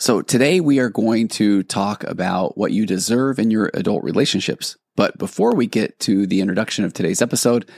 [0.00, 4.78] So, today we are going to talk about what you deserve in your adult relationships.
[4.96, 7.68] But before we get to the introduction of today's episode,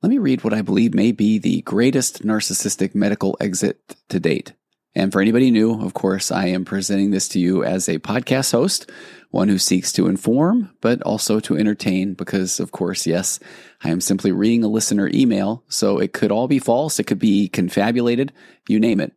[0.00, 4.52] let me read what I believe may be the greatest narcissistic medical exit to date.
[4.94, 8.52] And for anybody new, of course, I am presenting this to you as a podcast
[8.52, 8.88] host,
[9.32, 13.40] one who seeks to inform, but also to entertain, because, of course, yes,
[13.82, 17.18] I am simply reading a listener email, so it could all be false, it could
[17.18, 18.32] be confabulated,
[18.68, 19.12] you name it.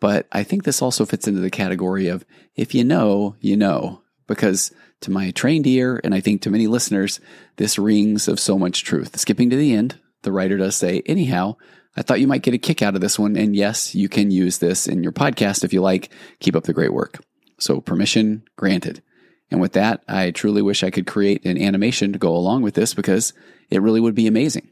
[0.00, 2.24] But I think this also fits into the category of
[2.54, 4.72] if you know, you know, because
[5.02, 7.20] to my trained ear, and I think to many listeners,
[7.56, 9.18] this rings of so much truth.
[9.18, 11.56] Skipping to the end, the writer does say, anyhow,
[11.96, 13.36] I thought you might get a kick out of this one.
[13.36, 16.10] And yes, you can use this in your podcast if you like.
[16.40, 17.20] Keep up the great work.
[17.58, 19.02] So, permission granted.
[19.50, 22.74] And with that, I truly wish I could create an animation to go along with
[22.74, 23.32] this because
[23.70, 24.68] it really would be amazing.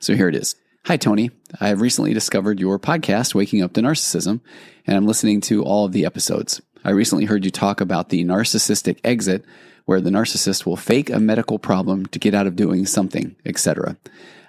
[0.00, 0.54] So, here it is.
[0.86, 1.30] Hi, Tony.
[1.60, 4.40] I have recently discovered your podcast, Waking Up to Narcissism,
[4.84, 6.60] and I'm listening to all of the episodes.
[6.82, 9.44] I recently heard you talk about the narcissistic exit,
[9.84, 13.96] where the narcissist will fake a medical problem to get out of doing something, etc.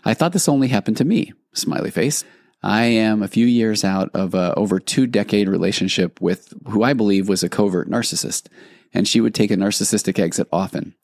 [0.03, 1.33] I thought this only happened to me.
[1.53, 2.23] Smiley face.
[2.63, 6.93] I am a few years out of a over two decade relationship with who I
[6.93, 8.47] believe was a covert narcissist,
[8.91, 10.95] and she would take a narcissistic exit often.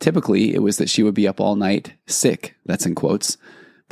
[0.00, 3.36] Typically, it was that she would be up all night, sick, that's in quotes,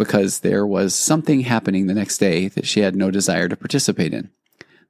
[0.01, 4.15] because there was something happening the next day that she had no desire to participate
[4.15, 4.31] in.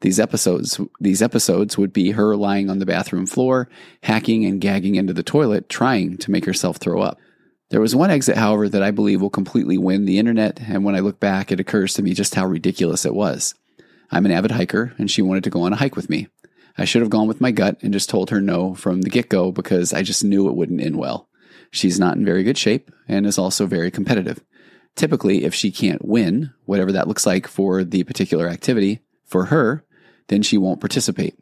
[0.02, 3.68] These episodes, these episodes would be her lying on the bathroom floor,
[4.04, 7.18] hacking and gagging into the toilet, trying to make herself throw up.
[7.70, 10.94] There was one exit, however, that I believe will completely win the internet, and when
[10.94, 13.56] I look back, it occurs to me just how ridiculous it was.
[14.12, 16.28] I'm an avid hiker, and she wanted to go on a hike with me.
[16.78, 19.28] I should have gone with my gut and just told her no from the get
[19.28, 21.28] go because I just knew it wouldn't end well.
[21.72, 24.40] She's not in very good shape and is also very competitive.
[24.96, 29.84] Typically, if she can't win, whatever that looks like for the particular activity, for her,
[30.28, 31.38] then she won't participate.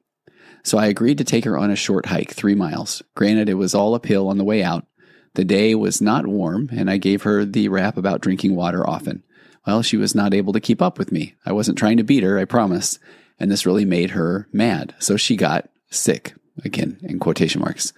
[0.63, 3.03] So I agreed to take her on a short hike, three miles.
[3.15, 4.87] Granted, it was all uphill on the way out,
[5.35, 9.23] the day was not warm, and I gave her the rap about drinking water often.
[9.67, 11.35] Well, she was not able to keep up with me.
[11.45, 12.99] I wasn't trying to beat her, I promise.
[13.39, 14.95] And this really made her mad.
[14.99, 16.35] So she got sick,
[16.65, 17.93] again, in quotation marks.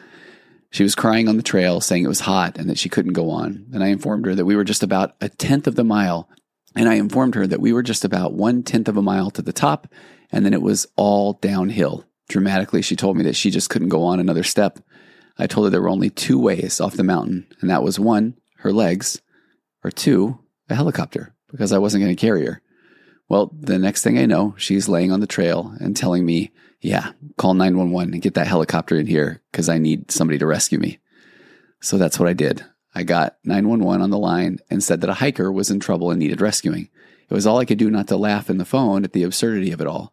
[0.70, 3.30] She was crying on the trail, saying it was hot and that she couldn't go
[3.30, 3.66] on.
[3.72, 6.28] And I informed her that we were just about a tenth of the mile.
[6.76, 9.42] And I informed her that we were just about one tenth of a mile to
[9.42, 9.88] the top,
[10.30, 12.04] and then it was all downhill.
[12.28, 14.78] Dramatically, she told me that she just couldn't go on another step.
[15.36, 18.36] I told her there were only two ways off the mountain, and that was one,
[18.58, 19.20] her legs,
[19.82, 20.38] or two,
[20.68, 22.62] a helicopter, because I wasn't going to carry her.
[23.28, 27.12] Well, the next thing I know, she's laying on the trail and telling me, yeah,
[27.36, 30.98] call 911 and get that helicopter in here because I need somebody to rescue me.
[31.80, 32.64] So that's what I did.
[32.94, 36.18] I got 911 on the line and said that a hiker was in trouble and
[36.18, 36.88] needed rescuing.
[37.28, 39.70] It was all I could do not to laugh in the phone at the absurdity
[39.72, 40.12] of it all.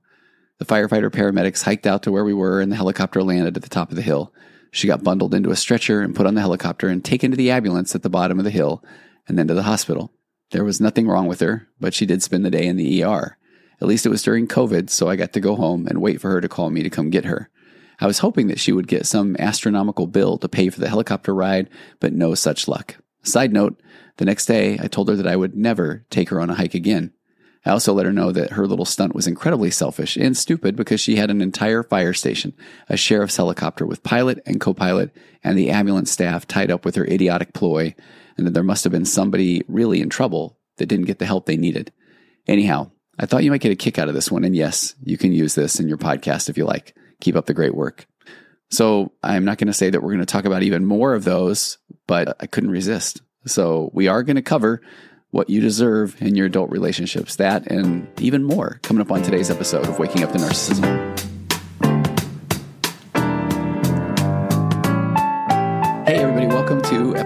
[0.59, 3.69] The firefighter paramedics hiked out to where we were and the helicopter landed at the
[3.69, 4.33] top of the hill.
[4.71, 7.51] She got bundled into a stretcher and put on the helicopter and taken to the
[7.51, 8.83] ambulance at the bottom of the hill
[9.27, 10.11] and then to the hospital.
[10.51, 13.36] There was nothing wrong with her, but she did spend the day in the ER.
[13.81, 16.31] At least it was during COVID, so I got to go home and wait for
[16.31, 17.49] her to call me to come get her.
[17.99, 21.33] I was hoping that she would get some astronomical bill to pay for the helicopter
[21.33, 22.97] ride, but no such luck.
[23.23, 23.81] Side note,
[24.17, 26.73] the next day I told her that I would never take her on a hike
[26.73, 27.11] again.
[27.65, 31.01] I also let her know that her little stunt was incredibly selfish and stupid because
[31.01, 32.53] she had an entire fire station,
[32.87, 35.11] a sheriff's helicopter with pilot and co pilot,
[35.43, 37.93] and the ambulance staff tied up with her idiotic ploy,
[38.37, 41.45] and that there must have been somebody really in trouble that didn't get the help
[41.45, 41.91] they needed.
[42.47, 45.17] Anyhow, I thought you might get a kick out of this one, and yes, you
[45.17, 46.95] can use this in your podcast if you like.
[47.19, 48.05] Keep up the great work.
[48.69, 51.23] So, I'm not going to say that we're going to talk about even more of
[51.23, 53.21] those, but I couldn't resist.
[53.45, 54.81] So, we are going to cover
[55.31, 57.37] what you deserve in your adult relationships.
[57.37, 61.26] That and even more coming up on today's episode of Waking Up to Narcissism.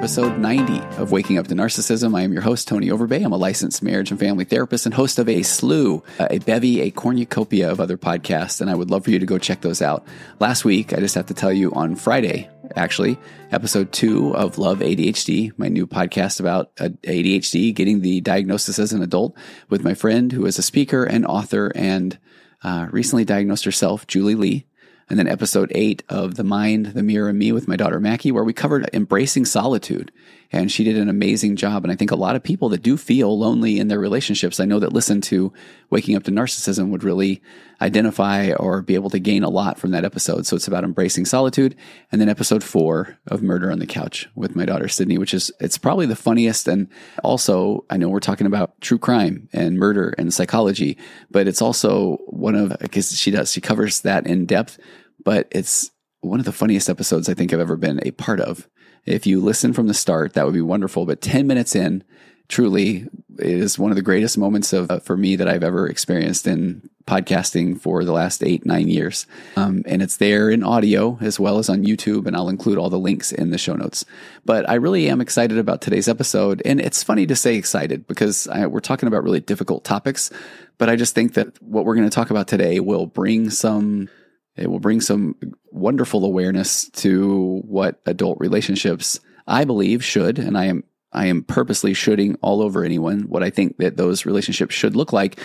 [0.02, 2.18] Episode 90 of Waking Up to Narcissism.
[2.18, 3.24] I am your host, Tony Overbay.
[3.24, 6.90] I'm a licensed marriage and family therapist and host of a slew, a bevy, a
[6.90, 10.04] cornucopia of other podcasts, and I would love for you to go check those out.
[10.40, 13.20] Last week, I just have to tell you on Friday, actually,
[13.52, 18.94] episode two of Love ADHD, my new podcast about uh, ADHD, getting the diagnosis as
[18.94, 19.38] an adult
[19.70, 22.18] with my friend who is a speaker and author and
[22.64, 24.66] uh, recently diagnosed herself, Julie Lee.
[25.12, 28.32] And then episode eight of The Mind, The Mirror, and Me with my daughter Maggie,
[28.32, 30.10] where we covered embracing solitude.
[30.54, 31.84] And she did an amazing job.
[31.84, 34.66] And I think a lot of people that do feel lonely in their relationships, I
[34.66, 35.52] know that listen to
[35.90, 37.42] Waking Up to Narcissism would really
[37.82, 40.46] identify or be able to gain a lot from that episode.
[40.46, 41.76] So it's about embracing solitude.
[42.12, 45.52] And then episode four of Murder on the Couch with my daughter Sydney, which is,
[45.60, 46.68] it's probably the funniest.
[46.68, 46.88] And
[47.24, 50.98] also, I know we're talking about true crime and murder and psychology,
[51.30, 54.78] but it's also one of, because she does, she covers that in depth,
[55.24, 55.92] but it's
[56.22, 58.68] one of the funniest episodes I think I've ever been a part of.
[59.06, 61.06] If you listen from the start, that would be wonderful.
[61.06, 62.04] But 10 minutes in,
[62.48, 63.08] truly
[63.40, 66.46] it is one of the greatest moments of uh, for me that I've ever experienced
[66.46, 69.26] in podcasting for the last eight nine years.
[69.56, 72.90] Um, and it's there in audio as well as on YouTube, and I'll include all
[72.90, 74.06] the links in the show notes.
[74.46, 78.48] But I really am excited about today's episode, and it's funny to say excited because
[78.48, 80.30] I, we're talking about really difficult topics.
[80.78, 84.10] But I just think that what we're going to talk about today will bring some
[84.56, 85.36] it will bring some
[85.72, 90.84] wonderful awareness to what adult relationships I believe should, and I am
[91.14, 95.12] I am purposely shooting all over anyone what I think that those relationships should look
[95.12, 95.40] like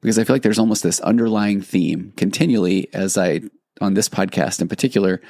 [0.00, 3.42] because I feel like there's almost this underlying theme continually as I
[3.80, 5.20] on this podcast in particular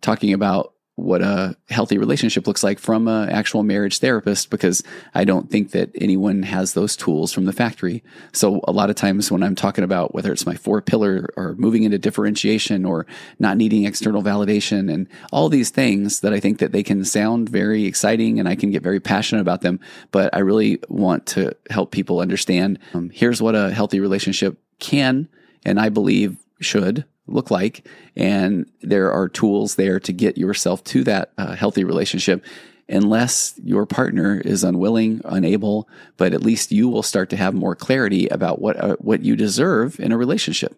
[0.00, 4.82] talking about what a healthy relationship looks like from an actual marriage therapist because
[5.14, 8.02] I don't think that anyone has those tools from the factory.
[8.32, 11.54] So a lot of times when I'm talking about whether it's my four pillar or
[11.54, 13.06] moving into differentiation or
[13.38, 17.48] not needing external validation and all these things that I think that they can sound
[17.48, 19.78] very exciting and I can get very passionate about them,
[20.10, 25.28] but I really want to help people understand um, here's what a healthy relationship can
[25.64, 27.86] and I believe should look like.
[28.16, 32.44] And there are tools there to get yourself to that uh, healthy relationship
[32.88, 37.74] unless your partner is unwilling, unable, but at least you will start to have more
[37.74, 40.74] clarity about what, uh, what you deserve in a relationship.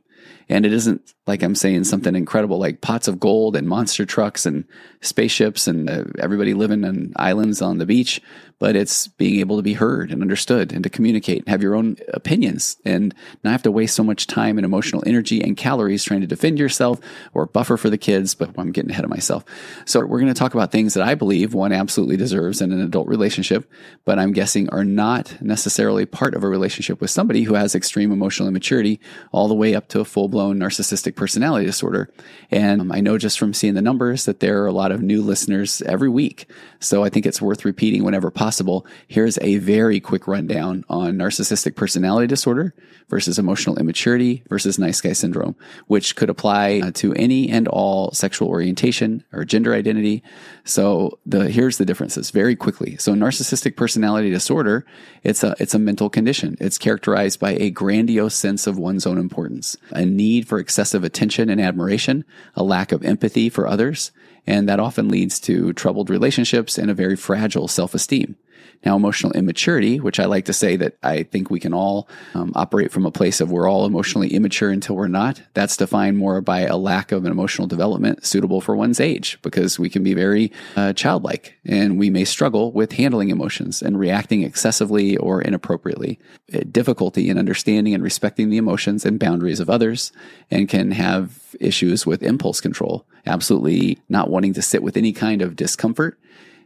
[0.48, 4.44] And it isn't like I'm saying something incredible like pots of gold and monster trucks
[4.44, 4.64] and
[5.00, 8.20] spaceships and uh, everybody living on islands on the beach,
[8.58, 11.76] but it's being able to be heard and understood and to communicate and have your
[11.76, 13.14] own opinions and
[13.44, 16.58] not have to waste so much time and emotional energy and calories trying to defend
[16.58, 16.98] yourself
[17.32, 18.34] or buffer for the kids.
[18.34, 19.44] But I'm getting ahead of myself.
[19.86, 22.80] So we're going to talk about things that I believe one absolutely deserves in an
[22.80, 23.70] adult relationship,
[24.04, 28.10] but I'm guessing are not necessarily part of a relationship with somebody who has extreme
[28.10, 28.98] emotional immaturity
[29.30, 32.10] all the way up to a full blown narcissistic personality disorder.
[32.50, 35.00] And um, I know just from seeing the numbers that there are a lot of
[35.00, 36.46] new listeners every week.
[36.80, 38.86] So I think it's worth repeating whenever possible.
[39.06, 42.74] Here's a very quick rundown on narcissistic personality disorder
[43.08, 48.12] versus emotional immaturity versus nice guy syndrome, which could apply uh, to any and all
[48.12, 50.22] sexual orientation or gender identity.
[50.64, 52.96] So the here's the differences very quickly.
[52.96, 54.86] So narcissistic personality disorder,
[55.22, 56.56] it's a it's a mental condition.
[56.60, 61.50] It's characterized by a grandiose sense of one's own importance, a need for excessive attention
[61.50, 62.24] and admiration,
[62.54, 64.10] a lack of empathy for others,
[64.46, 68.36] and that often leads to troubled relationships and a very fragile self-esteem.
[68.84, 72.52] Now, emotional immaturity, which I like to say that I think we can all um,
[72.54, 75.42] operate from a place of we're all emotionally immature until we're not.
[75.52, 79.78] That's defined more by a lack of an emotional development suitable for one's age because
[79.78, 84.42] we can be very uh, childlike and we may struggle with handling emotions and reacting
[84.42, 86.18] excessively or inappropriately.
[86.54, 90.10] Uh, difficulty in understanding and respecting the emotions and boundaries of others
[90.50, 95.42] and can have issues with impulse control, absolutely not wanting to sit with any kind
[95.42, 96.18] of discomfort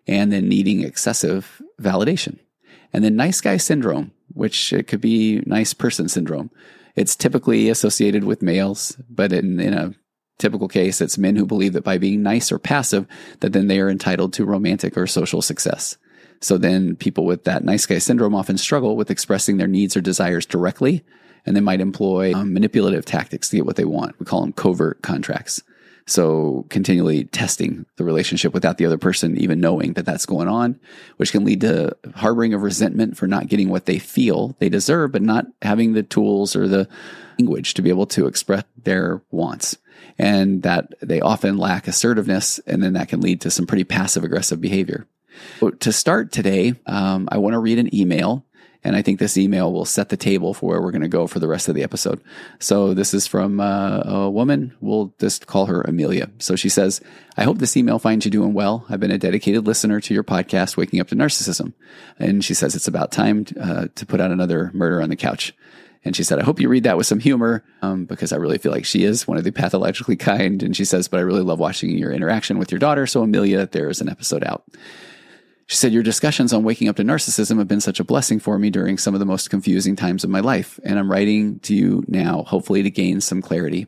[0.06, 2.38] and then needing excessive validation.
[2.92, 6.50] And then nice guy syndrome, which it could be nice person syndrome.
[6.94, 9.94] It's typically associated with males, but in, in a
[10.38, 13.06] typical case, it's men who believe that by being nice or passive,
[13.40, 15.96] that then they are entitled to romantic or social success.
[16.40, 20.00] So then people with that nice guy syndrome often struggle with expressing their needs or
[20.00, 21.04] desires directly,
[21.46, 24.18] and they might employ um, manipulative tactics to get what they want.
[24.18, 25.62] We call them covert contracts.
[26.06, 30.78] So continually testing the relationship without the other person even knowing that that's going on,
[31.16, 35.12] which can lead to harboring of resentment for not getting what they feel they deserve,
[35.12, 36.88] but not having the tools or the
[37.38, 39.78] language to be able to express their wants.
[40.18, 42.58] And that they often lack assertiveness.
[42.66, 45.06] And then that can lead to some pretty passive aggressive behavior.
[45.80, 48.44] To start today, um, I want to read an email
[48.85, 51.26] and I think this email will set the table for where we're going to go
[51.26, 52.23] for the rest of the episode.
[52.61, 54.76] So this is from uh, a woman.
[54.81, 56.31] We'll just call her Amelia.
[56.38, 57.00] So she says,
[57.38, 58.85] I hope this email finds you doing well.
[58.91, 61.73] I've been a dedicated listener to your podcast, Waking Up to Narcissism.
[62.19, 65.55] And she says it's about time uh, to put out another murder on the couch.
[66.05, 68.59] And she said, I hope you read that with some humor um, because I really
[68.59, 70.62] feel like she is one of the pathologically kind.
[70.62, 73.07] And she says, but I really love watching your interaction with your daughter.
[73.07, 74.64] So, Amelia, there is an episode out.
[75.66, 78.59] She said, Your discussions on waking up to narcissism have been such a blessing for
[78.59, 80.78] me during some of the most confusing times of my life.
[80.85, 83.87] And I'm writing to you now, hopefully to gain some clarity.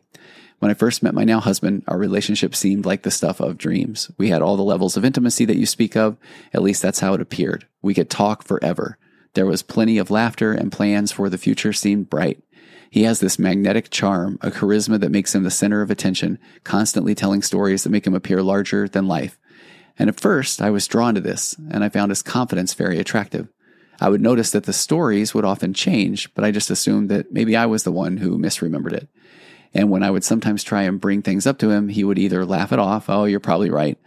[0.59, 4.11] When I first met my now husband, our relationship seemed like the stuff of dreams.
[4.16, 6.16] We had all the levels of intimacy that you speak of.
[6.54, 7.66] At least that's how it appeared.
[7.83, 8.97] We could talk forever.
[9.35, 12.42] There was plenty of laughter and plans for the future seemed bright.
[12.88, 17.14] He has this magnetic charm, a charisma that makes him the center of attention, constantly
[17.14, 19.38] telling stories that make him appear larger than life.
[19.99, 23.49] And at first, I was drawn to this, and I found his confidence very attractive.
[24.00, 27.57] I would notice that the stories would often change, but I just assumed that maybe
[27.57, 29.09] I was the one who misremembered it.
[29.73, 32.45] And when I would sometimes try and bring things up to him, he would either
[32.45, 33.99] laugh it off, oh, you're probably right,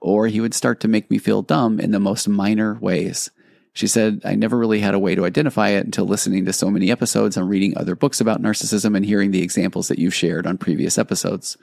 [0.00, 3.30] or he would start to make me feel dumb in the most minor ways.
[3.72, 6.70] She said, I never really had a way to identify it until listening to so
[6.70, 10.46] many episodes and reading other books about narcissism and hearing the examples that you've shared
[10.46, 11.56] on previous episodes.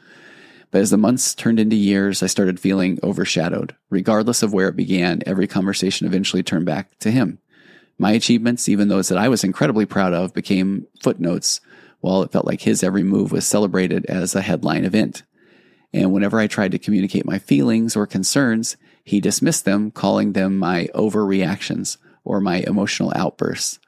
[0.72, 3.76] But as the months turned into years, I started feeling overshadowed.
[3.90, 7.40] Regardless of where it began, every conversation eventually turned back to him.
[7.98, 11.62] My achievements, even those that I was incredibly proud of, became footnotes,
[12.02, 15.24] while it felt like his every move was celebrated as a headline event.
[15.94, 20.58] And whenever I tried to communicate my feelings or concerns, he dismissed them, calling them
[20.58, 23.80] my overreactions or my emotional outbursts.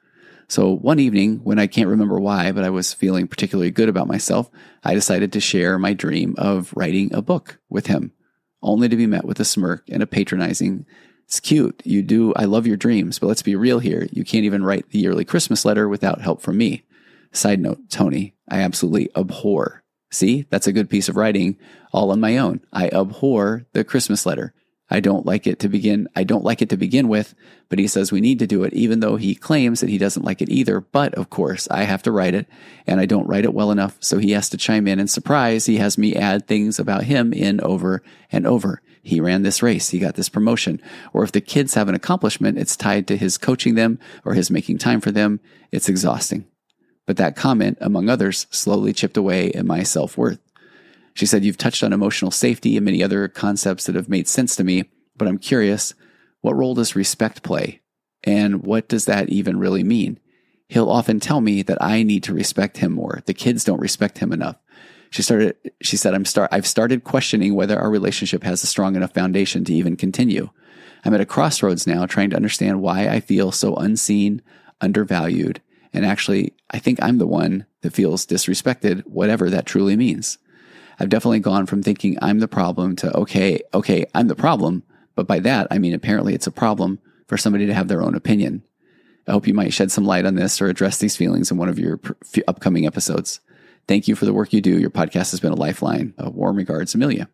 [0.48, 4.06] So one evening, when I can't remember why, but I was feeling particularly good about
[4.06, 4.50] myself,
[4.82, 8.12] I decided to share my dream of writing a book with him,
[8.62, 10.86] only to be met with a smirk and a patronizing
[11.28, 11.82] it's cute.
[11.84, 12.32] You do.
[12.36, 14.08] I love your dreams, but let's be real here.
[14.10, 16.84] You can't even write the yearly Christmas letter without help from me.
[17.32, 19.84] Side note, Tony, I absolutely abhor.
[20.10, 21.58] See, that's a good piece of writing
[21.92, 22.62] all on my own.
[22.72, 24.54] I abhor the Christmas letter.
[24.90, 26.08] I don't like it to begin.
[26.16, 27.34] I don't like it to begin with,
[27.68, 30.24] but he says we need to do it, even though he claims that he doesn't
[30.24, 30.80] like it either.
[30.80, 32.46] But of course, I have to write it
[32.86, 33.96] and I don't write it well enough.
[34.00, 35.66] So he has to chime in and surprise.
[35.66, 38.02] He has me add things about him in over
[38.32, 40.82] and over he ran this race, he got this promotion.
[41.12, 44.50] Or if the kids have an accomplishment, it's tied to his coaching them or his
[44.50, 45.40] making time for them.
[45.72, 46.46] It's exhausting.
[47.06, 50.40] But that comment, among others, slowly chipped away at my self worth.
[51.18, 54.54] She said, You've touched on emotional safety and many other concepts that have made sense
[54.54, 54.84] to me,
[55.16, 55.92] but I'm curious
[56.42, 57.80] what role does respect play?
[58.22, 60.20] And what does that even really mean?
[60.68, 63.20] He'll often tell me that I need to respect him more.
[63.26, 64.58] The kids don't respect him enough.
[65.10, 68.94] She started, she said, I'm start, I've started questioning whether our relationship has a strong
[68.94, 70.50] enough foundation to even continue.
[71.04, 74.40] I'm at a crossroads now trying to understand why I feel so unseen,
[74.80, 75.60] undervalued,
[75.92, 80.38] and actually, I think I'm the one that feels disrespected, whatever that truly means.
[80.98, 84.82] I've definitely gone from thinking I'm the problem to, okay, okay, I'm the problem.
[85.14, 88.14] But by that, I mean, apparently it's a problem for somebody to have their own
[88.14, 88.62] opinion.
[89.26, 91.68] I hope you might shed some light on this or address these feelings in one
[91.68, 92.00] of your
[92.46, 93.40] upcoming episodes.
[93.86, 94.78] Thank you for the work you do.
[94.78, 96.14] Your podcast has been a lifeline.
[96.18, 97.28] Warm regards, Amelia.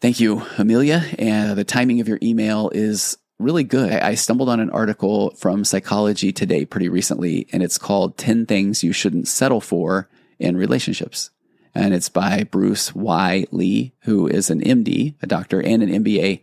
[0.00, 1.04] Thank you, Amelia.
[1.18, 3.92] And the timing of your email is really good.
[3.92, 8.46] I, I stumbled on an article from Psychology Today pretty recently, and it's called 10
[8.46, 10.08] Things You Shouldn't Settle For
[10.38, 11.30] in Relationships.
[11.74, 13.46] And it's by Bruce Y.
[13.50, 16.40] Lee, who is an MD, a doctor, and an MBA.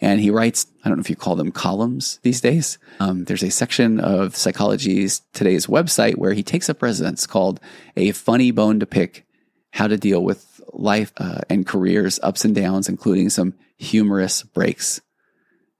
[0.00, 2.78] And he writes, I don't know if you call them columns these days.
[3.00, 7.60] Um, there's a section of Psychology's today's website where he takes up residence called
[7.96, 9.26] A Funny Bone to Pick
[9.72, 15.02] How to Deal with Life uh, and Careers Ups and Downs, including some humorous breaks.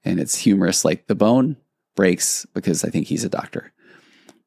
[0.05, 1.57] And it's humorous like the bone
[1.95, 3.73] breaks because I think he's a doctor.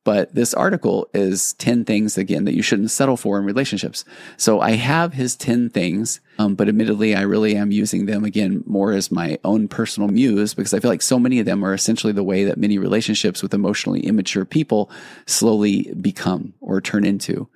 [0.04, 4.04] But this article is 10 things, again, that you shouldn't settle for in relationships.
[4.36, 8.62] So I have his 10 things, um, but admittedly, I really am using them again
[8.66, 11.72] more as my own personal muse because I feel like so many of them are
[11.72, 14.90] essentially the way that many relationships with emotionally immature people
[15.26, 17.48] slowly become or turn into.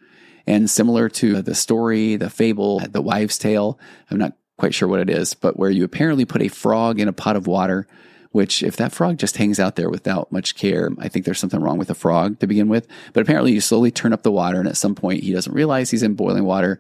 [0.47, 3.79] And similar to the story, the fable, the wives' tale,
[4.11, 7.09] I'm not quite sure what it is, but where you apparently put a frog in
[7.09, 7.87] a pot of water
[8.31, 11.61] which if that frog just hangs out there without much care, I think there's something
[11.61, 12.87] wrong with the frog to begin with.
[13.13, 15.91] But apparently you slowly turn up the water and at some point he doesn't realize
[15.91, 16.79] he's in boiling water.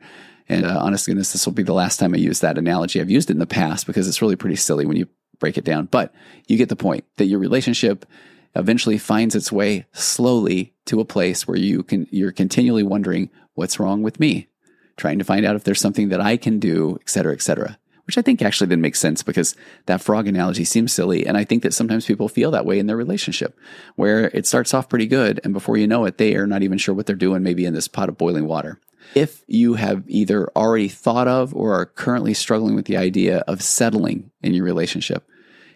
[0.49, 3.01] And uh, honest goodness, this will be the last time I use that analogy.
[3.01, 5.65] I've used it in the past because it's really pretty silly when you break it
[5.65, 5.87] down.
[5.87, 6.15] But
[6.47, 8.07] you get the point that your relationship
[8.55, 13.79] eventually finds its way slowly to a place where you can you're continually wondering what's
[13.79, 14.49] wrong with me,
[14.97, 17.79] trying to find out if there's something that I can do, et cetera, et cetera
[18.09, 21.27] which I think actually didn't make sense because that frog analogy seems silly.
[21.27, 23.55] And I think that sometimes people feel that way in their relationship,
[23.97, 25.41] where it starts off pretty good.
[25.45, 27.75] And before you know it, they are not even sure what they're doing, maybe in
[27.75, 28.81] this pot of boiling water.
[29.15, 33.63] If you have either already thought of or are currently struggling with the idea of
[33.63, 35.29] settling in your relationship,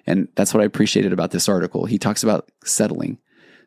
[0.06, 1.84] and that's what I appreciated about this article.
[1.84, 3.18] He talks about settling.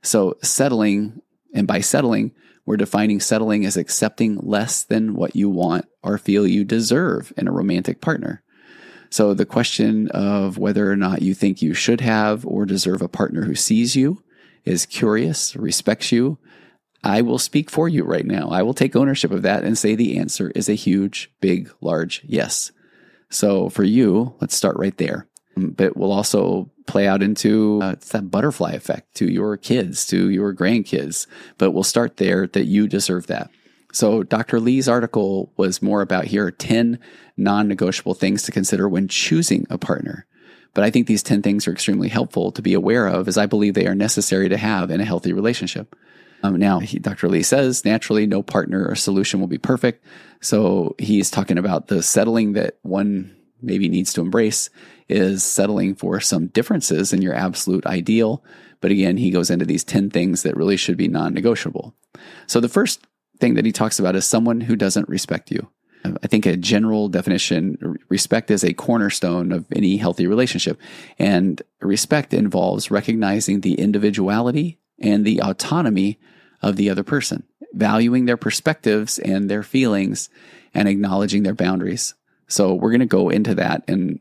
[0.02, 1.22] So, settling,
[1.54, 2.32] and by settling,
[2.66, 7.48] we're defining settling as accepting less than what you want or feel you deserve in
[7.48, 8.42] a romantic partner.
[9.10, 13.08] So the question of whether or not you think you should have or deserve a
[13.08, 14.24] partner who sees you,
[14.66, 16.38] is curious, respects you,
[17.04, 18.50] I will speak for you right now.
[18.50, 22.24] I will take ownership of that and say the answer is a huge, big, large
[22.26, 22.72] yes.
[23.30, 25.28] So for you, let's start right there.
[25.56, 30.30] But it will also play out into uh, that butterfly effect to your kids, to
[30.30, 31.28] your grandkids.
[31.58, 33.52] But we'll start there that you deserve that.
[33.96, 34.60] So Dr.
[34.60, 37.00] Lee's article was more about here are 10
[37.38, 40.26] non negotiable things to consider when choosing a partner.
[40.74, 43.46] But I think these 10 things are extremely helpful to be aware of as I
[43.46, 45.96] believe they are necessary to have in a healthy relationship.
[46.44, 47.30] Um, now, he, Dr.
[47.30, 50.04] Lee says naturally no partner or solution will be perfect.
[50.42, 54.70] So he's talking about the settling that one maybe needs to embrace
[55.08, 58.44] is settling for some differences in your absolute ideal.
[58.82, 61.96] But again, he goes into these 10 things that really should be non negotiable.
[62.46, 63.00] So the first
[63.40, 65.70] thing that he talks about is someone who doesn't respect you.
[66.22, 70.80] I think a general definition, respect is a cornerstone of any healthy relationship.
[71.18, 76.20] And respect involves recognizing the individuality and the autonomy
[76.62, 80.30] of the other person, valuing their perspectives and their feelings,
[80.74, 82.14] and acknowledging their boundaries.
[82.48, 84.20] So we're going to go into that in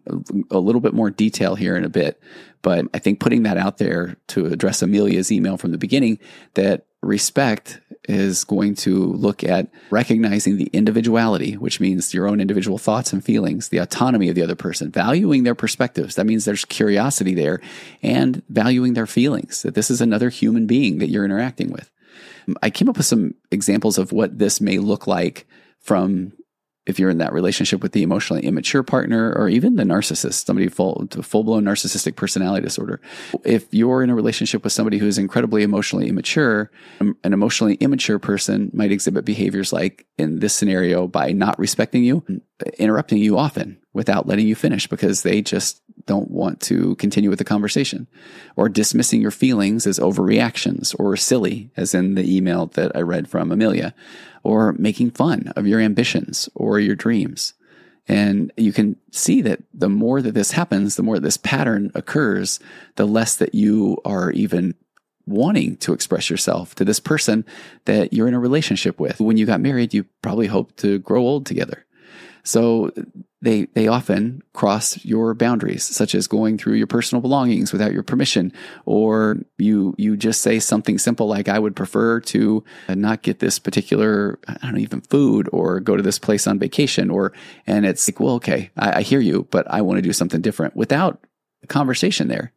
[0.51, 2.21] a little bit more detail here in a bit.
[2.63, 6.19] But I think putting that out there to address Amelia's email from the beginning
[6.55, 12.77] that respect is going to look at recognizing the individuality, which means your own individual
[12.77, 16.15] thoughts and feelings, the autonomy of the other person, valuing their perspectives.
[16.15, 17.61] That means there's curiosity there
[18.03, 21.91] and valuing their feelings, that this is another human being that you're interacting with.
[22.63, 25.47] I came up with some examples of what this may look like
[25.81, 26.33] from
[26.87, 30.69] if you're in that relationship with the emotionally immature partner or even the narcissist, somebody
[30.69, 33.01] full full blown narcissistic personality disorder.
[33.45, 37.75] If you're in a relationship with somebody who is incredibly emotionally immature, um, an emotionally
[37.77, 42.25] immature person might exhibit behaviors like in this scenario by not respecting you,
[42.79, 47.39] interrupting you often without letting you finish because they just don't want to continue with
[47.39, 48.07] the conversation
[48.57, 53.29] or dismissing your feelings as overreactions or silly, as in the email that I read
[53.29, 53.95] from Amelia,
[54.43, 57.55] or making fun of your ambitions or your dreams.
[58.07, 62.61] And you can see that the more that this happens, the more this pattern occurs,
[62.97, 64.75] the less that you are even
[65.27, 67.47] wanting to express yourself to this person
[67.87, 69.21] that you're in a relationship with.
[69.21, 71.87] When you got married, you probably hoped to grow old together.
[72.45, 72.93] So
[73.41, 78.03] they they often cross your boundaries, such as going through your personal belongings without your
[78.03, 78.53] permission,
[78.85, 83.59] or you you just say something simple like "I would prefer to not get this
[83.59, 87.33] particular I don't know even food or go to this place on vacation," or
[87.67, 90.41] and it's like, well, okay, I, I hear you, but I want to do something
[90.41, 91.21] different without
[91.69, 92.53] conversation there.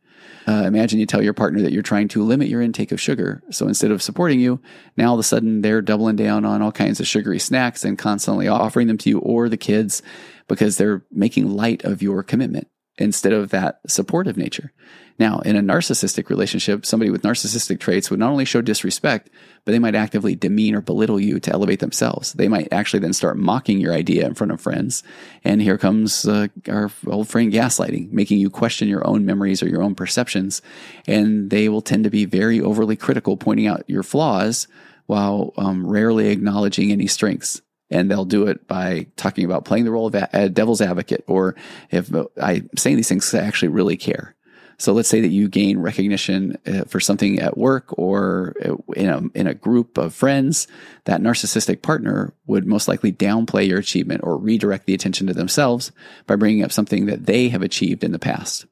[0.48, 3.44] Uh, imagine you tell your partner that you're trying to limit your intake of sugar.
[3.52, 4.62] So instead of supporting you,
[4.96, 7.98] now all of a sudden they're doubling down on all kinds of sugary snacks and
[7.98, 10.02] constantly offering them to you or the kids
[10.48, 14.72] because they're making light of your commitment instead of that supportive nature.
[15.20, 19.32] Now, in a narcissistic relationship, somebody with narcissistic traits would not only show disrespect,
[19.66, 22.34] but they might actively demean or belittle you to elevate themselves.
[22.34, 25.04] They might actually then start mocking your idea in front of friends.
[25.44, 29.68] And here comes uh, our old friend gaslighting, making you question your own memories or
[29.68, 30.62] your own perceptions.
[31.08, 34.68] And they will tend to be very overly critical, pointing out your flaws
[35.08, 39.92] while um, rarely acknowledging any strengths and they'll do it by talking about playing the
[39.92, 41.56] role of a, devil's advocate or
[41.90, 44.36] if I'm saying these things I actually really care.
[44.80, 49.10] So let's say that you gain recognition uh, for something at work or uh, in
[49.10, 50.68] a, in a group of friends,
[51.06, 55.92] that narcissistic partner would most likely downplay your achievement or redirect the attention to themselves
[56.28, 58.68] by bringing up something that they have achieved in the past.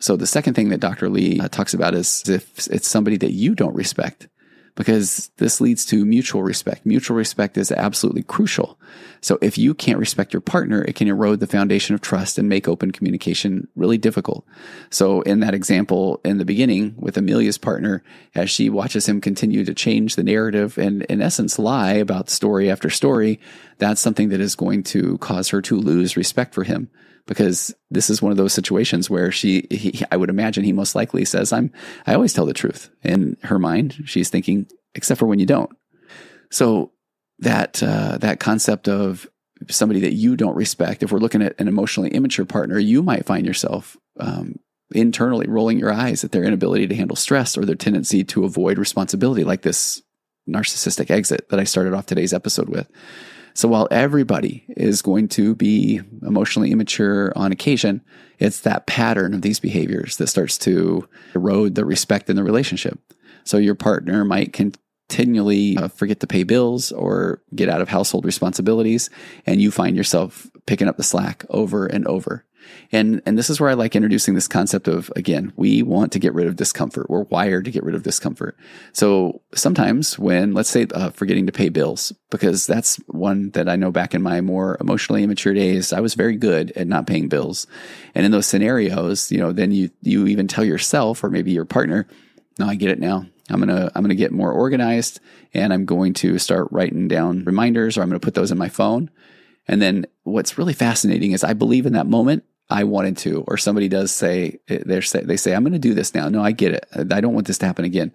[0.00, 1.10] So the second thing that Dr.
[1.10, 4.28] Lee uh, talks about is if it's somebody that you don't respect,
[4.74, 6.86] because this leads to mutual respect.
[6.86, 8.78] Mutual respect is absolutely crucial.
[9.22, 12.48] So if you can't respect your partner, it can erode the foundation of trust and
[12.48, 14.44] make open communication really difficult.
[14.90, 18.02] So in that example in the beginning with Amelia's partner,
[18.34, 22.68] as she watches him continue to change the narrative and in essence lie about story
[22.68, 23.40] after story,
[23.78, 26.90] that's something that is going to cause her to lose respect for him
[27.26, 30.94] because this is one of those situations where she, he, I would imagine he most
[30.94, 31.72] likely says, I'm,
[32.06, 32.90] I always tell the truth.
[33.02, 35.70] In her mind, she's thinking, except for when you don't.
[36.50, 36.91] So
[37.42, 39.28] that, uh, that concept of
[39.68, 43.26] somebody that you don't respect, if we're looking at an emotionally immature partner, you might
[43.26, 44.56] find yourself, um,
[44.94, 48.78] internally rolling your eyes at their inability to handle stress or their tendency to avoid
[48.78, 50.02] responsibility, like this
[50.48, 52.90] narcissistic exit that I started off today's episode with.
[53.54, 58.02] So while everybody is going to be emotionally immature on occasion,
[58.38, 62.98] it's that pattern of these behaviors that starts to erode the respect in the relationship.
[63.44, 64.52] So your partner might
[65.12, 69.10] continually uh, forget to pay bills or get out of household responsibilities,
[69.44, 72.44] and you find yourself picking up the slack over and over.
[72.92, 76.18] And, and this is where I like introducing this concept of, again, we want to
[76.18, 77.10] get rid of discomfort.
[77.10, 78.56] We're wired to get rid of discomfort.
[78.92, 83.76] So sometimes when, let's say, uh, forgetting to pay bills, because that's one that I
[83.76, 87.28] know back in my more emotionally immature days, I was very good at not paying
[87.28, 87.66] bills.
[88.14, 91.66] And in those scenarios, you know, then you, you even tell yourself or maybe your
[91.66, 92.06] partner,
[92.58, 93.26] no, I get it now.
[93.52, 95.20] I'm going to, I'm to get more organized
[95.54, 98.58] and I'm going to start writing down reminders or I'm going to put those in
[98.58, 99.10] my phone.
[99.68, 103.56] And then what's really fascinating is I believe in that moment I wanted to, or
[103.58, 106.28] somebody does say eh, they say they say I'm going to do this now.
[106.28, 106.86] No, I get it.
[106.94, 108.12] I don't want this to happen again.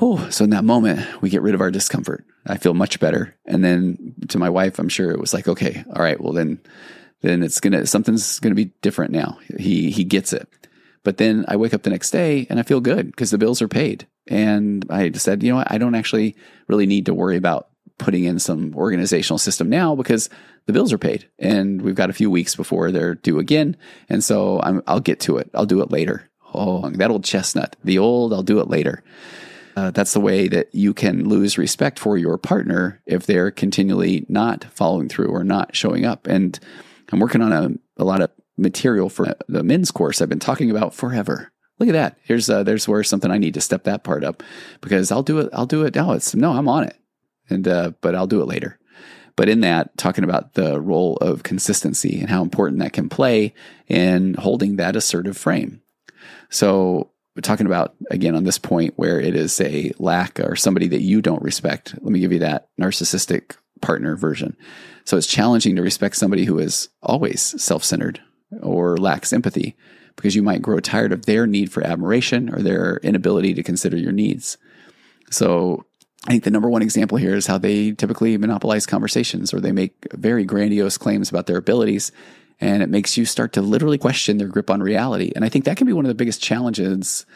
[0.00, 2.24] Oh, so in that moment we get rid of our discomfort.
[2.46, 3.36] I feel much better.
[3.46, 6.60] And then to my wife, I'm sure it was like, okay, all right, well then,
[7.22, 9.38] then it's gonna something's gonna be different now.
[9.58, 10.48] He he gets it.
[11.02, 13.62] But then I wake up the next day and I feel good because the bills
[13.62, 14.06] are paid.
[14.28, 15.70] And I said, you know what?
[15.70, 16.36] I don't actually
[16.68, 20.28] really need to worry about putting in some organizational system now because
[20.66, 23.76] the bills are paid and we've got a few weeks before they're due again.
[24.08, 25.50] And so i will get to it.
[25.54, 26.28] I'll do it later.
[26.52, 29.02] Oh, that old chestnut, the old, I'll do it later.
[29.76, 34.24] Uh, that's the way that you can lose respect for your partner if they're continually
[34.28, 36.26] not following through or not showing up.
[36.26, 36.58] And
[37.12, 40.70] I'm working on a, a lot of material for the men's course I've been talking
[40.70, 41.52] about forever.
[41.78, 42.18] Look at that.
[42.22, 44.42] Here's uh, there's where something I need to step that part up
[44.80, 45.50] because I'll do it.
[45.52, 46.12] I'll do it now.
[46.12, 46.96] It's no, I'm on it,
[47.50, 48.78] and uh, but I'll do it later.
[49.36, 53.52] But in that, talking about the role of consistency and how important that can play
[53.86, 55.82] in holding that assertive frame.
[56.48, 57.10] So,
[57.42, 61.20] talking about again on this point where it is a lack or somebody that you
[61.20, 61.94] don't respect.
[62.00, 64.56] Let me give you that narcissistic partner version.
[65.04, 68.22] So, it's challenging to respect somebody who is always self centered
[68.62, 69.76] or lacks empathy
[70.16, 73.96] because you might grow tired of their need for admiration or their inability to consider
[73.96, 74.58] your needs.
[75.30, 75.84] So
[76.26, 79.72] I think the number one example here is how they typically monopolize conversations or they
[79.72, 82.10] make very grandiose claims about their abilities.
[82.60, 85.30] And it makes you start to literally question their grip on reality.
[85.36, 87.26] And I think that can be one of the biggest challenges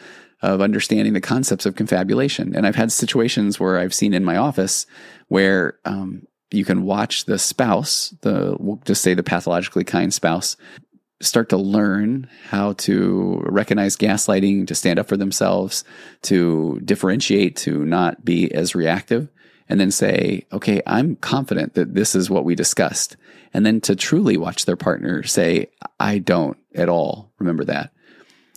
[0.41, 2.55] of understanding the concepts of confabulation.
[2.55, 4.87] And I've had situations where I've seen in my office
[5.27, 10.57] where um, you can watch the spouse, the we'll just say the pathologically kind spouse,
[11.21, 15.83] start to learn how to recognize gaslighting, to stand up for themselves,
[16.23, 19.29] to differentiate, to not be as reactive,
[19.69, 23.15] and then say, okay, I'm confident that this is what we discussed.
[23.53, 27.91] And then to truly watch their partner say, I don't at all remember that.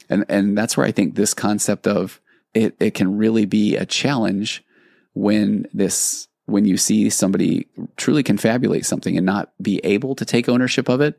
[0.09, 2.21] And, and that's where I think this concept of
[2.53, 4.65] it, it can really be a challenge
[5.13, 10.49] when this, when you see somebody truly confabulate something and not be able to take
[10.49, 11.19] ownership of it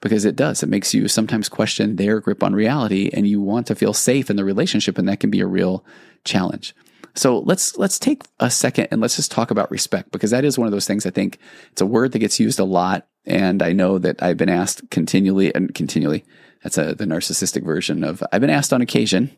[0.00, 0.62] because it does.
[0.62, 4.30] It makes you sometimes question their grip on reality and you want to feel safe
[4.30, 5.84] in the relationship and that can be a real
[6.24, 6.74] challenge.
[7.14, 10.58] So let's let's take a second and let's just talk about respect because that is
[10.58, 11.38] one of those things I think
[11.72, 14.90] it's a word that gets used a lot and I know that I've been asked
[14.90, 16.26] continually and continually
[16.62, 19.34] that's a the narcissistic version of I've been asked on occasion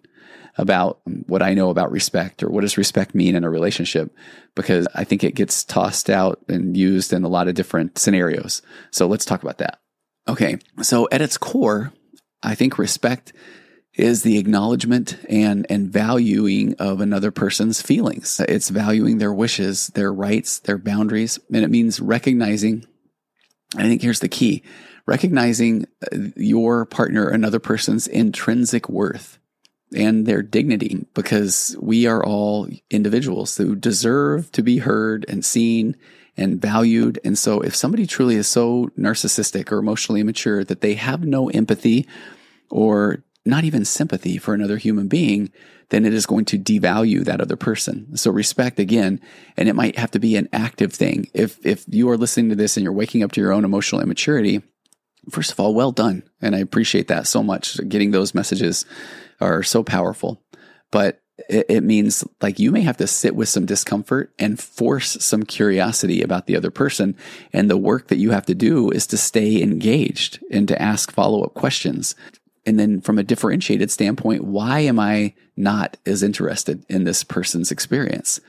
[0.57, 4.13] about what I know about respect or what does respect mean in a relationship
[4.57, 8.61] because I think it gets tossed out and used in a lot of different scenarios.
[8.91, 9.79] So let's talk about that.
[10.29, 11.93] Okay, so at its core,
[12.43, 13.33] I think respect
[13.95, 18.41] is the acknowledgement and and valuing of another person's feelings.
[18.47, 22.87] It's valuing their wishes, their rights, their boundaries, and it means recognizing.
[23.77, 24.63] I think here's the key:
[25.07, 29.39] recognizing uh, your partner, another person's intrinsic worth
[29.97, 35.97] and their dignity, because we are all individuals who deserve to be heard and seen
[36.39, 37.19] and valued.
[37.25, 41.51] And so if somebody truly is so narcissistic or emotionally immature that they have no
[41.51, 42.07] empathy
[42.71, 45.51] or not even sympathy for another human being,
[45.91, 48.17] then it is going to devalue that other person.
[48.17, 49.21] So respect again,
[49.57, 51.31] and it might have to be an active thing.
[51.33, 54.03] If if you are listening to this and you're waking up to your own emotional
[54.03, 54.63] immaturity,
[55.31, 56.25] first of all, well done.
[56.43, 57.79] And I appreciate that so much.
[57.89, 58.85] Getting those messages
[59.41, 60.43] are so powerful.
[60.91, 65.23] But it, it means like you may have to sit with some discomfort and force
[65.25, 67.17] some curiosity about the other person.
[67.53, 71.13] And the work that you have to do is to stay engaged and to ask
[71.13, 72.15] follow up questions.
[72.67, 77.71] And then from a differentiated standpoint, why am I not as interested in this person's
[77.71, 78.41] experience?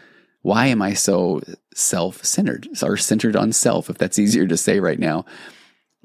[0.41, 1.41] Why am I so
[1.73, 5.25] self centered or centered on self, if that's easier to say right now?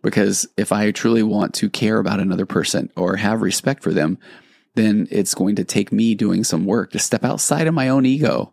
[0.03, 4.19] Because if I truly want to care about another person or have respect for them,
[4.75, 8.05] then it's going to take me doing some work to step outside of my own
[8.07, 8.53] ego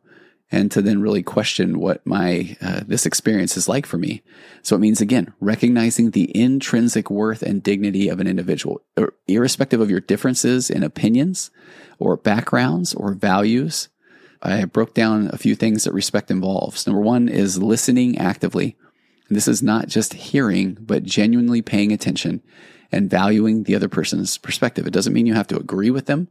[0.51, 4.21] and to then really question what my uh, this experience is like for me.
[4.61, 8.81] So it means again recognizing the intrinsic worth and dignity of an individual,
[9.27, 11.51] irrespective of your differences in opinions
[11.99, 13.87] or backgrounds or values.
[14.43, 16.85] I broke down a few things that respect involves.
[16.85, 18.75] Number one is listening actively.
[19.29, 22.41] And this is not just hearing, but genuinely paying attention
[22.91, 24.85] and valuing the other person's perspective.
[24.85, 26.27] It doesn't mean you have to agree with them,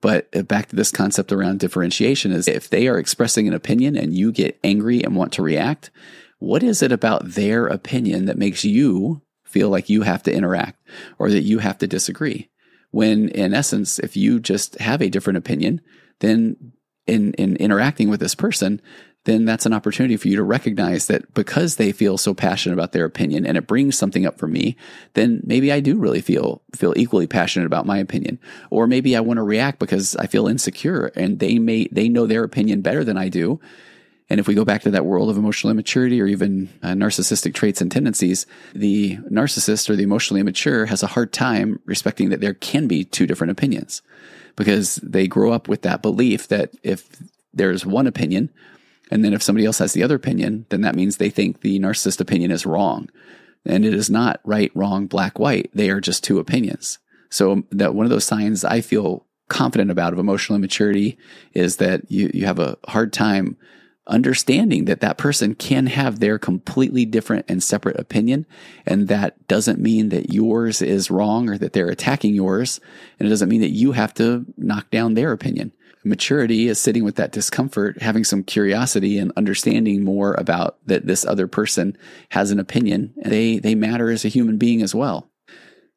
[0.00, 4.14] but back to this concept around differentiation is if they are expressing an opinion and
[4.14, 5.90] you get angry and want to react,
[6.38, 10.82] what is it about their opinion that makes you feel like you have to interact
[11.18, 12.50] or that you have to disagree?
[12.90, 15.80] When in essence, if you just have a different opinion,
[16.20, 16.72] then
[17.06, 18.80] in, in interacting with this person,
[19.24, 22.92] then that's an opportunity for you to recognize that because they feel so passionate about
[22.92, 24.76] their opinion and it brings something up for me,
[25.14, 28.38] then maybe I do really feel feel equally passionate about my opinion.
[28.70, 32.26] Or maybe I want to react because I feel insecure and they may they know
[32.26, 33.60] their opinion better than I do.
[34.30, 37.52] And if we go back to that world of emotional immaturity or even uh, narcissistic
[37.52, 42.40] traits and tendencies, the narcissist or the emotionally immature has a hard time respecting that
[42.40, 44.00] there can be two different opinions
[44.56, 48.50] because they grow up with that belief that if there's one opinion,
[49.10, 51.78] and then if somebody else has the other opinion, then that means they think the
[51.78, 53.08] narcissist opinion is wrong.
[53.66, 55.70] And it is not right, wrong, black, white.
[55.74, 56.98] They are just two opinions.
[57.30, 61.18] So that one of those signs I feel confident about of emotional immaturity
[61.52, 63.56] is that you, you have a hard time
[64.06, 68.46] understanding that that person can have their completely different and separate opinion.
[68.84, 72.80] And that doesn't mean that yours is wrong or that they're attacking yours.
[73.18, 75.72] And it doesn't mean that you have to knock down their opinion.
[76.04, 81.24] Maturity is sitting with that discomfort, having some curiosity and understanding more about that this
[81.24, 81.96] other person
[82.30, 83.14] has an opinion.
[83.16, 85.30] They, they matter as a human being as well.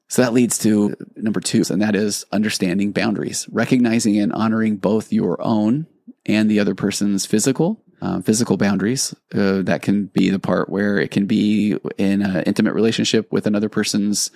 [0.07, 5.11] So that leads to number two, and that is understanding boundaries, recognizing and honoring both
[5.11, 5.87] your own
[6.25, 9.13] and the other person's physical uh, physical boundaries.
[9.33, 13.47] Uh, that can be the part where it can be in an intimate relationship with
[13.47, 14.31] another person's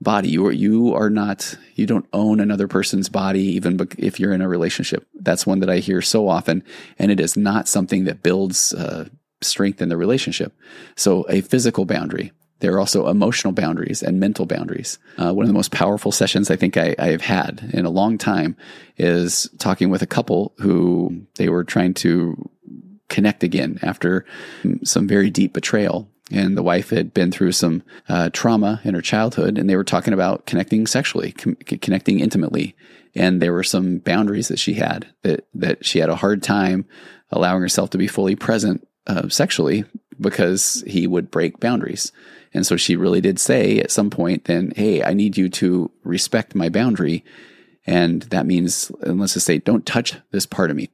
[0.00, 0.28] body.
[0.28, 4.42] You are, you are not, you don't own another person's body, even if you're in
[4.42, 5.06] a relationship.
[5.14, 6.62] That's one that I hear so often.
[6.98, 9.08] And it is not something that builds uh,
[9.40, 10.54] strength in the relationship.
[10.96, 12.32] So a physical boundary.
[12.60, 14.98] There are also emotional boundaries and mental boundaries.
[15.18, 17.90] Uh, one of the most powerful sessions I think I, I have had in a
[17.90, 18.56] long time
[18.96, 22.50] is talking with a couple who they were trying to
[23.08, 24.24] connect again after
[24.84, 26.08] some very deep betrayal.
[26.32, 29.84] And the wife had been through some uh, trauma in her childhood, and they were
[29.84, 32.74] talking about connecting sexually, com- connecting intimately.
[33.14, 36.84] And there were some boundaries that she had that that she had a hard time
[37.30, 39.84] allowing herself to be fully present uh, sexually
[40.20, 42.12] because he would break boundaries.
[42.52, 45.90] And so she really did say at some point, then, hey, I need you to
[46.04, 47.24] respect my boundary.
[47.86, 50.88] And that means, and let's just say, don't touch this part of me.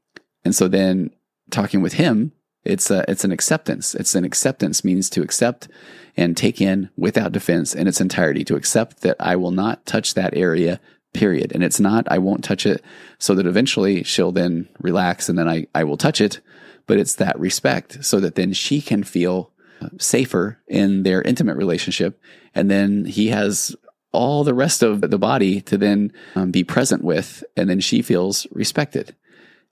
[0.44, 1.10] And so then
[1.50, 2.32] talking with him,
[2.64, 3.94] it's a, it's an acceptance.
[3.94, 5.68] It's an acceptance means to accept
[6.16, 10.14] and take in without defense in its entirety, to accept that I will not touch
[10.14, 10.80] that area,
[11.12, 11.52] period.
[11.52, 12.84] And it's not, I won't touch it
[13.18, 16.40] so that eventually she'll then relax and then I, I will touch it.
[16.86, 19.52] But it's that respect so that then she can feel
[19.98, 22.20] safer in their intimate relationship.
[22.54, 23.74] And then he has
[24.12, 27.44] all the rest of the body to then um, be present with.
[27.56, 29.14] And then she feels respected.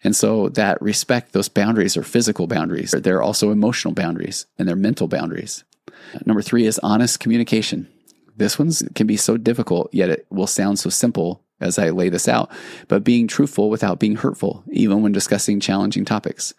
[0.02, 2.92] And so that respect, those boundaries are physical boundaries.
[2.92, 5.64] They're also emotional boundaries and they're mental boundaries.
[6.24, 7.88] Number three is honest communication.
[8.36, 12.08] This one can be so difficult, yet it will sound so simple as I lay
[12.08, 12.50] this out,
[12.88, 16.54] but being truthful without being hurtful, even when discussing challenging topics.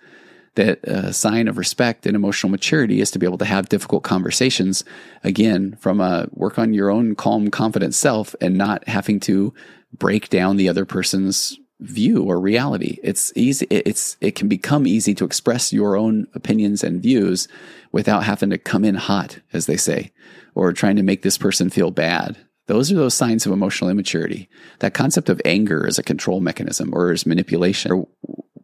[0.55, 4.03] That a sign of respect and emotional maturity is to be able to have difficult
[4.03, 4.83] conversations,
[5.23, 9.53] again, from a work on your own calm, confident self and not having to
[9.97, 12.97] break down the other person's view or reality.
[13.03, 13.67] It's easy.
[13.69, 17.47] It's, it can become easy to express your own opinions and views
[17.91, 20.11] without having to come in hot, as they say,
[20.55, 22.37] or trying to make this person feel bad.
[22.67, 24.47] Those are those signs of emotional immaturity.
[24.79, 28.07] That concept of anger as a control mechanism or as manipulation or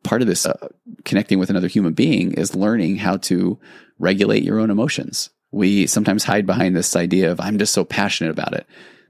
[0.03, 0.69] part of this uh,
[1.03, 3.59] connecting with another human being is learning how to
[3.99, 5.31] regulate your own emotions.
[5.51, 8.67] We sometimes hide behind this idea of I'm just so passionate about it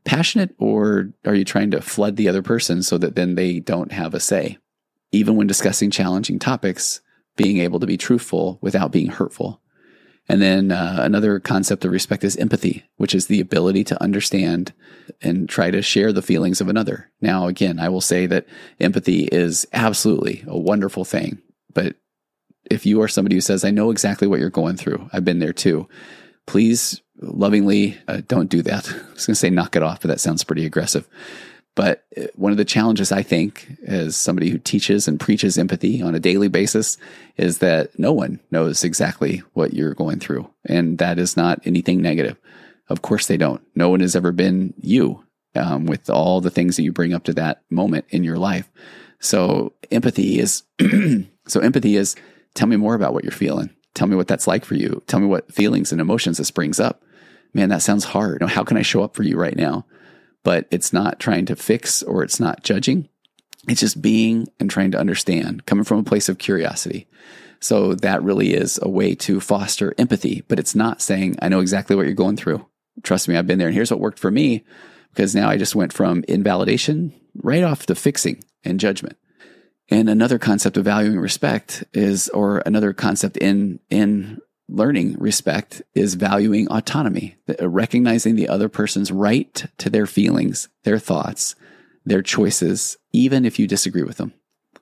[0.08, 3.91] passionate or are you trying to flood the other person so that then they don't
[3.91, 4.58] have a say?
[5.12, 7.02] Even when discussing challenging topics,
[7.36, 9.62] being able to be truthful without being hurtful.
[10.30, 14.74] And then uh, another concept of respect is empathy, which is the ability to understand
[15.22, 17.12] and try to share the feelings of another.
[17.22, 18.48] Now, again, I will say that
[18.80, 21.41] empathy is absolutely a wonderful thing.
[21.74, 21.96] But
[22.70, 25.39] if you are somebody who says, I know exactly what you're going through, I've been
[25.39, 25.88] there too,
[26.46, 28.89] please lovingly uh, don't do that.
[28.89, 31.08] I was going to say knock it off, but that sounds pretty aggressive.
[31.75, 36.01] But uh, one of the challenges I think as somebody who teaches and preaches empathy
[36.01, 36.97] on a daily basis
[37.38, 40.49] is that no one knows exactly what you're going through.
[40.65, 42.38] And that is not anything negative.
[42.89, 43.62] Of course they don't.
[43.75, 45.23] No one has ever been you
[45.56, 48.69] um, with all the things that you bring up to that moment in your life.
[49.19, 50.63] So empathy is,
[51.47, 52.15] so empathy is
[52.56, 53.69] tell me more about what you're feeling.
[53.93, 55.03] Tell me what that's like for you.
[55.06, 57.03] Tell me what feelings and emotions this brings up
[57.54, 58.42] man, that sounds hard.
[58.44, 59.86] how can I show up for you right now?
[60.48, 63.10] but it's not trying to fix or it's not judging.
[63.68, 67.06] It's just being and trying to understand, coming from a place of curiosity.
[67.60, 71.60] So that really is a way to foster empathy, but it's not saying, I know
[71.60, 72.66] exactly what you're going through.
[73.04, 73.68] Trust me, I've been there.
[73.68, 74.64] And here's what worked for me
[75.14, 79.18] because now I just went from invalidation right off to fixing and judgment.
[79.90, 86.15] And another concept of valuing respect is, or another concept in, in learning respect is
[86.15, 91.56] valuing autonomy, recognizing the other person's right to their feelings, their thoughts,
[92.06, 94.34] their choices, even if you disagree with them.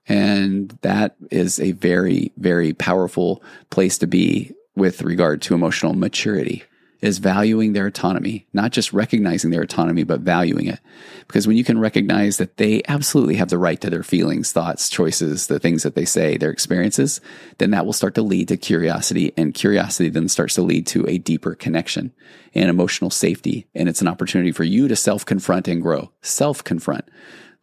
[0.07, 6.63] And that is a very, very powerful place to be with regard to emotional maturity
[7.05, 10.79] is valuing their autonomy, not just recognizing their autonomy, but valuing it.
[11.27, 14.89] Because when you can recognize that they absolutely have the right to their feelings, thoughts,
[14.89, 17.21] choices, the things that they say, their experiences,
[17.57, 19.33] then that will start to lead to curiosity.
[19.37, 22.13] And curiosity then starts to lead to a deeper connection
[22.53, 23.67] and emotional safety.
[23.75, 26.11] And it's an opportunity for you to self confront and grow.
[26.21, 27.05] Self confront.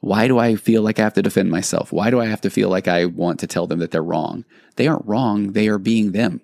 [0.01, 1.93] Why do I feel like I have to defend myself?
[1.93, 4.45] Why do I have to feel like I want to tell them that they're wrong?
[4.75, 5.53] They aren't wrong.
[5.53, 6.41] They are being them.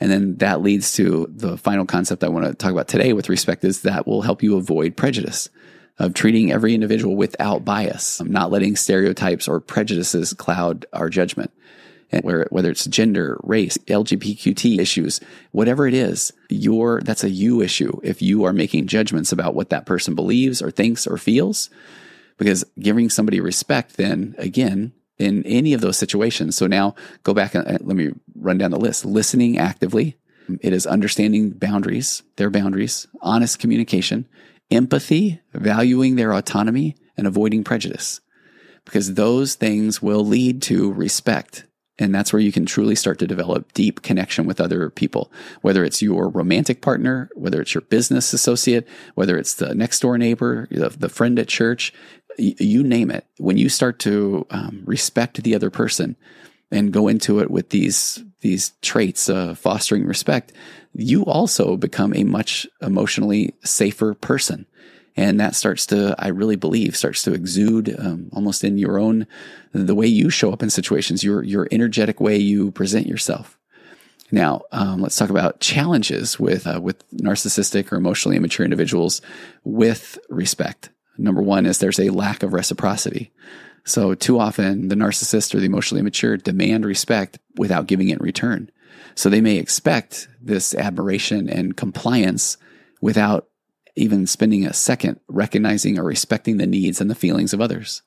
[0.00, 3.28] And then that leads to the final concept I want to talk about today with
[3.28, 5.48] respect is that will help you avoid prejudice
[5.98, 11.50] of treating every individual without bias, um, not letting stereotypes or prejudices cloud our judgment.
[12.10, 17.60] And where, whether it's gender, race, LGBTQT issues, whatever it is, your, that's a you
[17.60, 18.00] issue.
[18.02, 21.68] If you are making judgments about what that person believes or thinks or feels,
[22.38, 26.56] because giving somebody respect then again in any of those situations.
[26.56, 29.04] So now go back and let me run down the list.
[29.04, 30.16] Listening actively.
[30.60, 34.26] It is understanding boundaries, their boundaries, honest communication,
[34.70, 38.20] empathy, valuing their autonomy, and avoiding prejudice.
[38.84, 41.66] Because those things will lead to respect.
[41.98, 45.84] And that's where you can truly start to develop deep connection with other people, whether
[45.84, 50.68] it's your romantic partner, whether it's your business associate, whether it's the next door neighbor,
[50.70, 51.92] the, friend at church
[52.38, 53.26] you name it.
[53.38, 56.16] When you start to um, respect the other person
[56.70, 60.52] and go into it with these these traits of fostering respect,
[60.94, 64.66] you also become a much emotionally safer person.
[65.16, 69.26] And that starts to, I really believe, starts to exude um, almost in your own,
[69.72, 73.58] the way you show up in situations, your, your energetic way you present yourself.
[74.30, 79.20] Now, um, let's talk about challenges with, uh, with narcissistic or emotionally immature individuals
[79.64, 80.90] with respect.
[81.18, 83.32] Number one is there's a lack of reciprocity.
[83.84, 88.24] So too often the narcissist or the emotionally immature demand respect without giving it in
[88.24, 88.70] return.
[89.14, 92.56] So they may expect this admiration and compliance
[93.00, 93.48] without
[93.96, 98.02] even spending a second recognizing or respecting the needs and the feelings of others.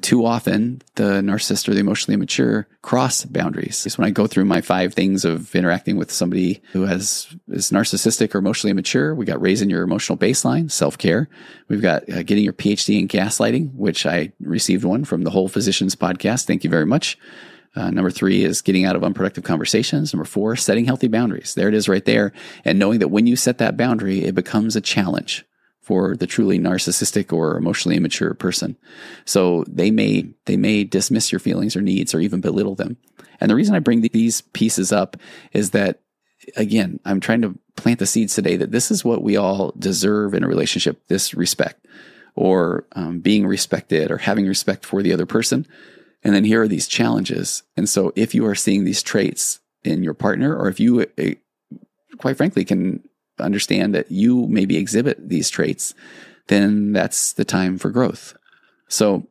[0.00, 3.76] Too often, the narcissist or the emotionally immature cross boundaries.
[3.76, 7.70] So When I go through my five things of interacting with somebody who has is
[7.70, 11.28] narcissistic or emotionally immature, we got raising your emotional baseline, self care.
[11.68, 15.48] We've got uh, getting your PhD in gaslighting, which I received one from the Whole
[15.48, 16.44] Physicians podcast.
[16.44, 17.18] Thank you very much.
[17.76, 20.12] Uh, number three is getting out of unproductive conversations.
[20.14, 21.54] Number four, setting healthy boundaries.
[21.54, 22.32] There it is right there.
[22.64, 25.44] And knowing that when you set that boundary, it becomes a challenge
[25.84, 28.76] for the truly narcissistic or emotionally immature person.
[29.24, 32.96] So they may, they may dismiss your feelings or needs or even belittle them.
[33.40, 35.16] And the reason I bring these pieces up
[35.52, 36.00] is that
[36.56, 40.34] again, I'm trying to plant the seeds today that this is what we all deserve
[40.34, 41.86] in a relationship, this respect
[42.34, 45.66] or um, being respected or having respect for the other person.
[46.22, 47.62] And then here are these challenges.
[47.76, 51.34] And so if you are seeing these traits in your partner, or if you, eh,
[52.18, 53.06] quite frankly, can
[53.38, 55.94] understand that you maybe exhibit these traits,
[56.48, 58.36] then that's the time for growth.
[58.88, 59.26] So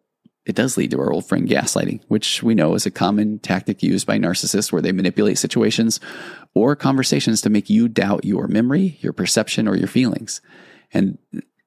[0.46, 3.82] it does lead to our old friend gaslighting, which we know is a common tactic
[3.82, 6.00] used by narcissists where they manipulate situations
[6.54, 10.42] or conversations to make you doubt your memory, your perception, or your feelings.
[10.94, 11.18] And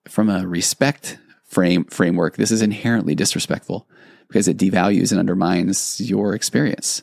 [0.06, 3.88] from a respect frame framework, this is inherently disrespectful
[4.28, 7.02] because it devalues and undermines your experience.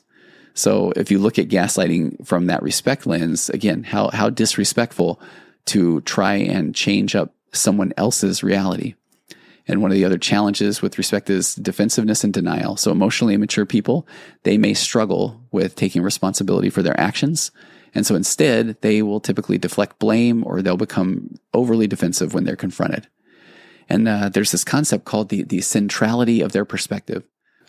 [0.54, 5.20] So if you look at gaslighting from that respect lens, again, how, how disrespectful
[5.66, 8.96] to try and change up someone else's reality.
[9.68, 12.76] And one of the other challenges with respect is defensiveness and denial.
[12.76, 14.06] So emotionally immature people,
[14.44, 17.52] they may struggle with taking responsibility for their actions.
[17.96, 22.56] And so instead, they will typically deflect blame or they'll become overly defensive when they're
[22.56, 23.08] confronted.
[23.88, 27.24] And uh, there's this concept called the, the centrality of their perspective.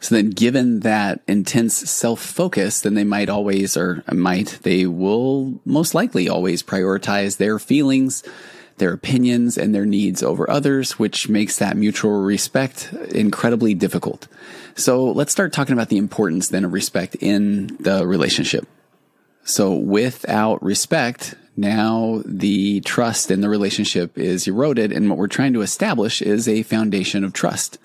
[0.04, 5.58] So then given that intense self focus, then they might always, or might, they will
[5.64, 8.22] most likely always prioritize their feelings,
[8.76, 14.28] their opinions, and their needs over others, which makes that mutual respect incredibly difficult.
[14.74, 18.68] So let's start talking about the importance then of respect in the relationship.
[19.44, 24.92] So without respect, Now the trust in the relationship is eroded.
[24.92, 27.78] And what we're trying to establish is a foundation of trust.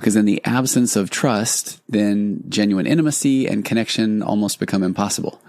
[0.00, 5.42] Because in the absence of trust, then genuine intimacy and connection almost become impossible.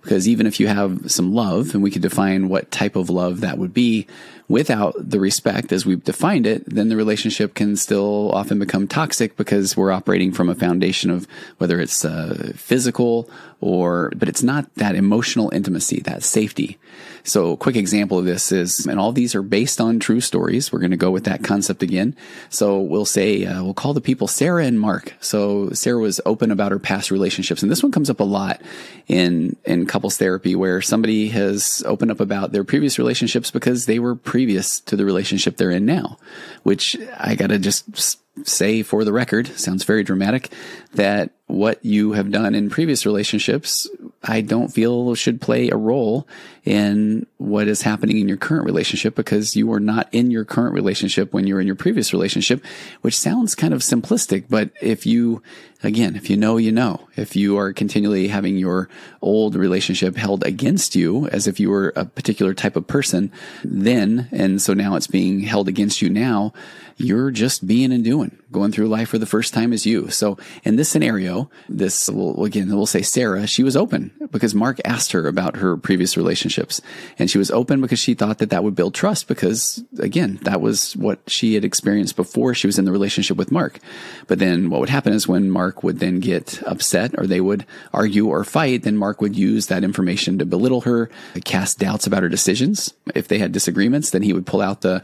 [0.00, 3.42] Because even if you have some love, and we could define what type of love
[3.42, 4.06] that would be,
[4.48, 9.36] without the respect as we've defined it, then the relationship can still often become toxic
[9.36, 11.28] because we're operating from a foundation of
[11.58, 13.28] whether it's uh, physical
[13.60, 16.78] or, but it's not that emotional intimacy, that safety.
[17.24, 20.72] So, a quick example of this is, and all these are based on true stories.
[20.72, 22.16] We're going to go with that concept again.
[22.48, 25.14] So, we'll say, uh, we'll call the people Sarah and Mark.
[25.20, 27.62] So, Sarah was open about her past relationships.
[27.62, 28.62] And this one comes up a lot
[29.06, 33.98] in, in couples therapy where somebody has opened up about their previous relationships because they
[33.98, 36.18] were previous to the relationship they're in now,
[36.62, 40.52] which I got to just say for the record, sounds very dramatic,
[40.94, 43.88] that what you have done in previous relationships,
[44.22, 46.26] I don't feel should play a role
[46.64, 50.74] in what is happening in your current relationship because you were not in your current
[50.74, 52.64] relationship when you were in your previous relationship,
[53.00, 54.46] which sounds kind of simplistic.
[54.50, 55.40] But if you,
[55.84, 58.88] again, if you know, you know, if you are continually having your
[59.22, 63.30] old relationship held against you as if you were a particular type of person
[63.62, 66.52] then, and so now it's being held against you now,
[66.96, 70.08] you're just being and doing, going through life for the first time as you.
[70.10, 74.78] So in this scenario, this will, again, we'll say Sarah, she was open because Mark
[74.84, 76.80] asked her about her previous relationships
[77.18, 80.60] and she was open because she thought that that would build trust because again, that
[80.60, 83.78] was what she had experienced before she was in the relationship with Mark.
[84.26, 87.66] But then what would happen is when Mark would then get upset or they would
[87.92, 91.10] argue or fight, then Mark would use that information to belittle her,
[91.44, 92.94] cast doubts about her decisions.
[93.14, 95.02] If they had disagreements, then he would pull out the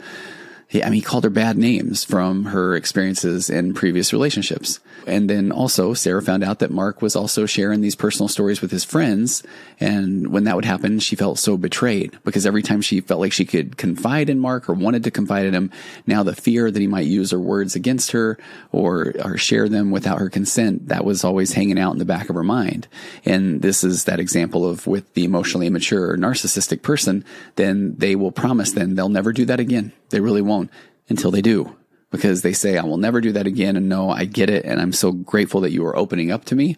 [0.69, 4.81] he, I mean, he called her bad names from her experiences in previous relationships.
[5.07, 8.71] And then also, Sarah found out that Mark was also sharing these personal stories with
[8.71, 9.43] his friends.
[9.79, 13.33] And when that would happen, she felt so betrayed because every time she felt like
[13.33, 15.71] she could confide in Mark or wanted to confide in him,
[16.07, 18.39] now the fear that he might use her words against her
[18.73, 22.29] or, or share them without her consent, that was always hanging out in the back
[22.29, 22.89] of her mind.
[23.25, 27.25] And this is that example of with the emotionally immature narcissistic person,
[27.57, 29.93] then they will promise then they'll never do that again.
[30.11, 30.71] They really won't
[31.09, 31.77] until they do
[32.11, 33.77] because they say, I will never do that again.
[33.77, 34.65] And no, I get it.
[34.65, 36.77] And I'm so grateful that you are opening up to me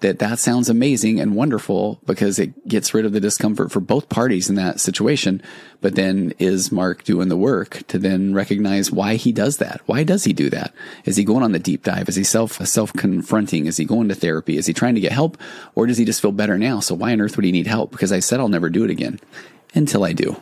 [0.00, 4.10] that that sounds amazing and wonderful because it gets rid of the discomfort for both
[4.10, 5.40] parties in that situation.
[5.80, 9.80] But then is Mark doing the work to then recognize why he does that?
[9.86, 10.74] Why does he do that?
[11.06, 12.10] Is he going on the deep dive?
[12.10, 13.64] Is he self, self confronting?
[13.64, 14.58] Is he going to therapy?
[14.58, 15.38] Is he trying to get help
[15.74, 16.80] or does he just feel better now?
[16.80, 17.90] So why on earth would he need help?
[17.90, 19.20] Because I said I'll never do it again
[19.74, 20.40] until I do.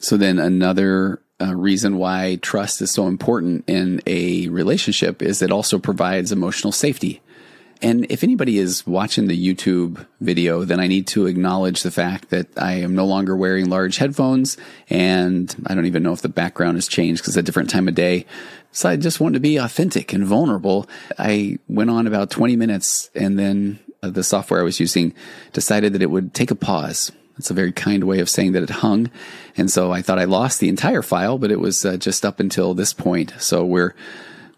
[0.00, 5.50] So then another uh, reason why trust is so important in a relationship is it
[5.50, 7.20] also provides emotional safety.
[7.82, 12.30] And if anybody is watching the YouTube video, then I need to acknowledge the fact
[12.30, 14.56] that I am no longer wearing large headphones
[14.88, 17.88] and I don't even know if the background has changed because it's a different time
[17.88, 18.24] of day.
[18.70, 20.88] So I just wanted to be authentic and vulnerable.
[21.18, 25.12] I went on about 20 minutes and then the software I was using
[25.52, 27.10] decided that it would take a pause
[27.42, 29.10] that's a very kind way of saying that it hung.
[29.56, 32.38] And so I thought I lost the entire file, but it was uh, just up
[32.38, 33.34] until this point.
[33.40, 33.96] So we're,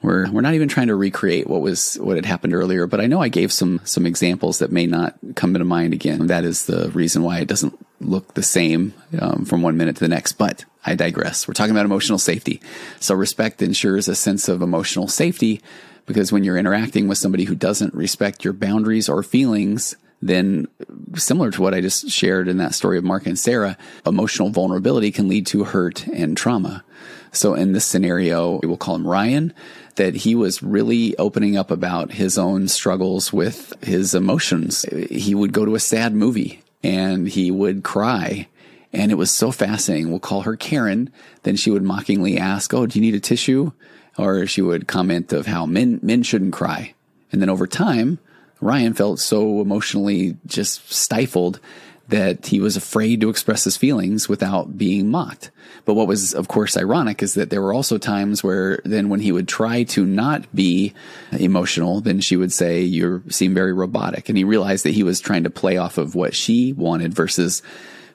[0.02, 3.06] we're, we're not even trying to recreate what was, what had happened earlier, but I
[3.06, 6.26] know I gave some, some examples that may not come to mind again.
[6.26, 10.00] That is the reason why it doesn't look the same um, from one minute to
[10.00, 11.48] the next, but I digress.
[11.48, 12.60] We're talking about emotional safety.
[13.00, 15.62] So respect ensures a sense of emotional safety
[16.04, 20.68] because when you're interacting with somebody who doesn't respect your boundaries or feelings, then
[21.16, 25.10] similar to what I just shared in that story of Mark and Sarah, emotional vulnerability
[25.10, 26.84] can lead to hurt and trauma.
[27.32, 29.52] So in this scenario, we will call him Ryan,
[29.96, 34.84] that he was really opening up about his own struggles with his emotions.
[35.10, 38.48] He would go to a sad movie and he would cry.
[38.92, 40.10] And it was so fascinating.
[40.10, 41.12] We'll call her Karen.
[41.42, 43.72] Then she would mockingly ask, Oh, do you need a tissue?
[44.16, 46.94] Or she would comment of how men, men shouldn't cry.
[47.32, 48.20] And then over time,
[48.64, 51.60] Ryan felt so emotionally just stifled
[52.08, 55.50] that he was afraid to express his feelings without being mocked.
[55.84, 59.20] But what was, of course, ironic is that there were also times where then when
[59.20, 60.94] he would try to not be
[61.32, 64.28] emotional, then she would say, you seem very robotic.
[64.28, 67.62] And he realized that he was trying to play off of what she wanted versus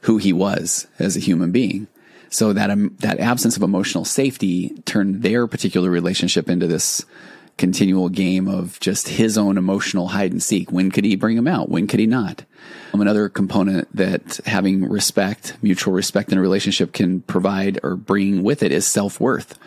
[0.01, 1.87] who he was as a human being.
[2.31, 7.05] So that, um, that absence of emotional safety turned their particular relationship into this
[7.59, 10.71] continual game of just his own emotional hide and seek.
[10.71, 11.69] When could he bring him out?
[11.69, 12.45] When could he not?
[12.93, 18.41] Um, another component that having respect, mutual respect in a relationship can provide or bring
[18.41, 19.59] with it is self worth.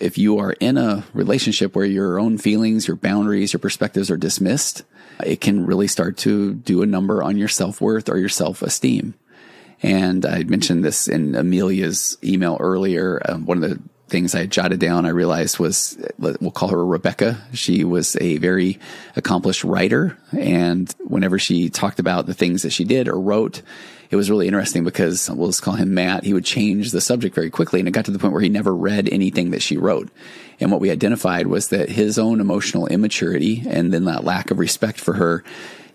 [0.00, 4.16] If you are in a relationship where your own feelings, your boundaries, your perspectives are
[4.16, 4.82] dismissed,
[5.24, 8.62] it can really start to do a number on your self worth or your self
[8.62, 9.14] esteem.
[9.80, 13.22] And I mentioned this in Amelia's email earlier.
[13.28, 17.38] Um, one of the things I jotted down, I realized was we'll call her Rebecca.
[17.52, 18.78] She was a very
[19.16, 20.16] accomplished writer.
[20.32, 23.62] And whenever she talked about the things that she did or wrote,
[24.10, 26.24] it was really interesting because we'll just call him Matt.
[26.24, 27.80] He would change the subject very quickly.
[27.80, 30.08] And it got to the point where he never read anything that she wrote.
[30.60, 34.58] And what we identified was that his own emotional immaturity and then that lack of
[34.58, 35.44] respect for her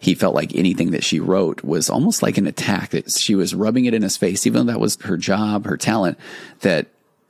[0.04, 3.56] he felt like anything that she wrote was almost like an attack that she was
[3.56, 6.20] rubbing it in his face, even though that was her job, her talent,
[6.60, 6.88] that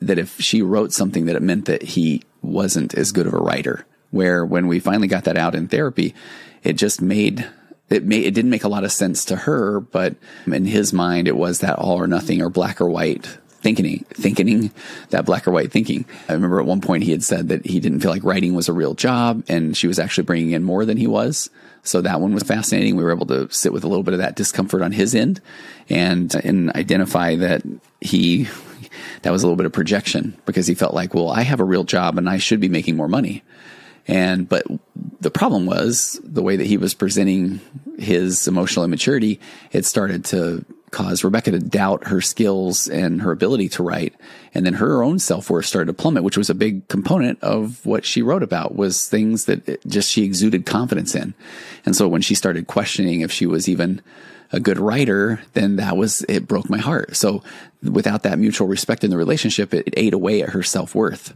[0.08, 3.38] that if she wrote something that it meant that he wasn't as good of a
[3.38, 3.86] writer.
[4.12, 6.14] Where when we finally got that out in therapy,
[6.64, 7.48] it just made
[7.90, 11.28] it made it didn't make a lot of sense to her, but in his mind
[11.28, 13.26] it was that all or nothing or black or white
[13.64, 14.72] thinking, thinking
[15.10, 16.06] that black or white thinking.
[16.28, 18.68] I remember at one point he had said that he didn't feel like writing was
[18.68, 21.50] a real job and she was actually bringing in more than he was.
[21.82, 22.96] So that one was fascinating.
[22.96, 25.42] We were able to sit with a little bit of that discomfort on his end
[25.90, 27.64] and, uh, and identify that
[28.02, 28.48] he
[29.22, 31.66] that was a little bit of projection because he felt like, well, I have a
[31.66, 33.44] real job and I should be making more money.
[34.08, 34.66] And, but
[35.22, 37.62] the problem was the way that he was presenting
[37.98, 39.40] his emotional immaturity,
[39.72, 44.14] it started to cause Rebecca to doubt her skills and her ability to write.
[44.54, 47.86] And then her own self worth started to plummet, which was a big component of
[47.86, 51.34] what she wrote about was things that just she exuded confidence in.
[51.86, 54.02] And so when she started questioning if she was even
[54.54, 57.16] a good writer, then that was, it broke my heart.
[57.16, 57.44] So
[57.82, 61.36] without that mutual respect in the relationship, it, it ate away at her self worth.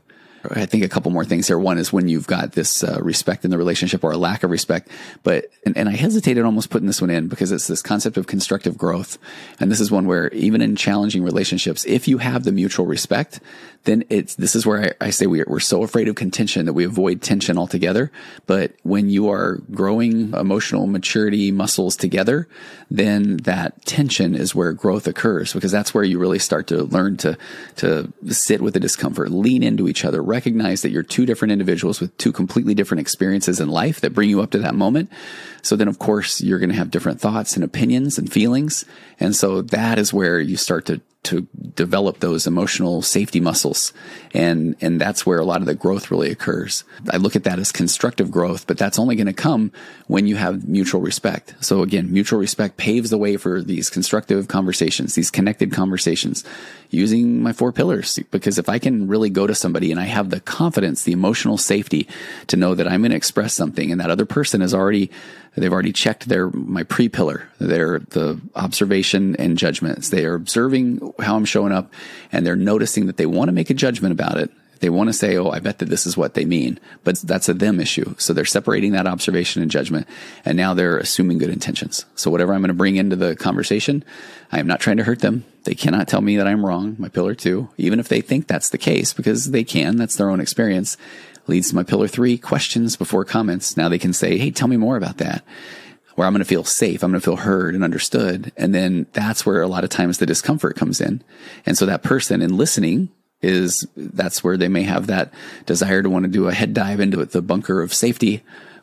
[0.51, 1.57] I think a couple more things here.
[1.57, 4.51] One is when you've got this uh, respect in the relationship or a lack of
[4.51, 4.89] respect.
[5.23, 8.27] But, and, and, I hesitated almost putting this one in because it's this concept of
[8.27, 9.17] constructive growth.
[9.59, 13.39] And this is one where even in challenging relationships, if you have the mutual respect,
[13.83, 16.65] then it's, this is where I, I say we are, we're so afraid of contention
[16.65, 18.11] that we avoid tension altogether.
[18.45, 22.47] But when you are growing emotional maturity muscles together,
[22.91, 27.17] then that tension is where growth occurs because that's where you really start to learn
[27.17, 27.37] to,
[27.77, 31.99] to sit with the discomfort, lean into each other, recognize that you're two different individuals
[31.99, 35.09] with two completely different experiences in life that bring you up to that moment.
[35.63, 38.85] So then, of course, you're going to have different thoughts and opinions and feelings.
[39.19, 41.41] And so that is where you start to to
[41.75, 43.93] develop those emotional safety muscles.
[44.33, 46.83] And, and that's where a lot of the growth really occurs.
[47.11, 49.71] I look at that as constructive growth, but that's only going to come
[50.07, 51.55] when you have mutual respect.
[51.59, 56.43] So again, mutual respect paves the way for these constructive conversations, these connected conversations
[56.89, 58.19] using my four pillars.
[58.31, 61.57] Because if I can really go to somebody and I have the confidence, the emotional
[61.57, 62.07] safety
[62.47, 65.11] to know that I'm going to express something and that other person has already
[65.57, 70.09] They've already checked their my pre pillar, their the observation and judgments.
[70.09, 71.91] They are observing how I'm showing up,
[72.31, 74.51] and they're noticing that they want to make a judgment about it.
[74.79, 77.49] They want to say, "Oh, I bet that this is what they mean," but that's
[77.49, 78.13] a them issue.
[78.17, 80.07] So they're separating that observation and judgment,
[80.45, 82.05] and now they're assuming good intentions.
[82.15, 84.03] So whatever I'm going to bring into the conversation,
[84.51, 85.45] I am not trying to hurt them.
[85.63, 86.95] They cannot tell me that I'm wrong.
[86.99, 89.97] My pillar two, even if they think that's the case, because they can.
[89.97, 90.95] That's their own experience
[91.47, 93.77] leads to my pillar three questions before comments.
[93.77, 95.43] Now they can say, Hey, tell me more about that.
[96.17, 97.03] Where I'm going to feel safe.
[97.03, 98.51] I'm going to feel heard and understood.
[98.57, 101.23] And then that's where a lot of times the discomfort comes in.
[101.63, 103.09] And so that person in listening
[103.43, 105.31] is that's where they may have that
[105.67, 108.41] desire to want to do a head dive into the bunker of safety,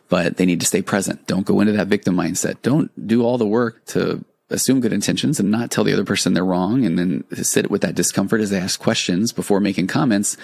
[0.08, 1.26] but they need to stay present.
[1.26, 2.62] Don't go into that victim mindset.
[2.62, 4.24] Don't do all the work to
[4.54, 7.82] assume good intentions and not tell the other person they're wrong and then sit with
[7.82, 10.36] that discomfort as they ask questions before making comments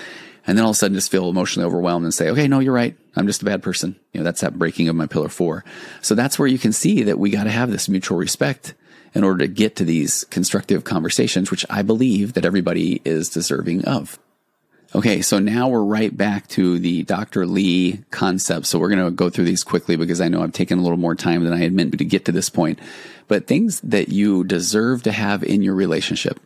[0.46, 2.74] and then all of a sudden just feel emotionally overwhelmed and say, okay, no, you're
[2.74, 2.96] right.
[3.16, 3.96] I'm just a bad person.
[4.12, 5.64] You know, that's that breaking of my pillar four.
[6.00, 8.74] So that's where you can see that we got to have this mutual respect
[9.14, 13.84] in order to get to these constructive conversations, which I believe that everybody is deserving
[13.84, 14.18] of.
[14.92, 17.46] Okay, so now we're right back to the Dr.
[17.46, 18.66] Lee concept.
[18.66, 20.98] So we're going to go through these quickly because I know I've taken a little
[20.98, 22.80] more time than I had meant to get to this point.
[23.28, 26.40] But things that you deserve to have in your relationship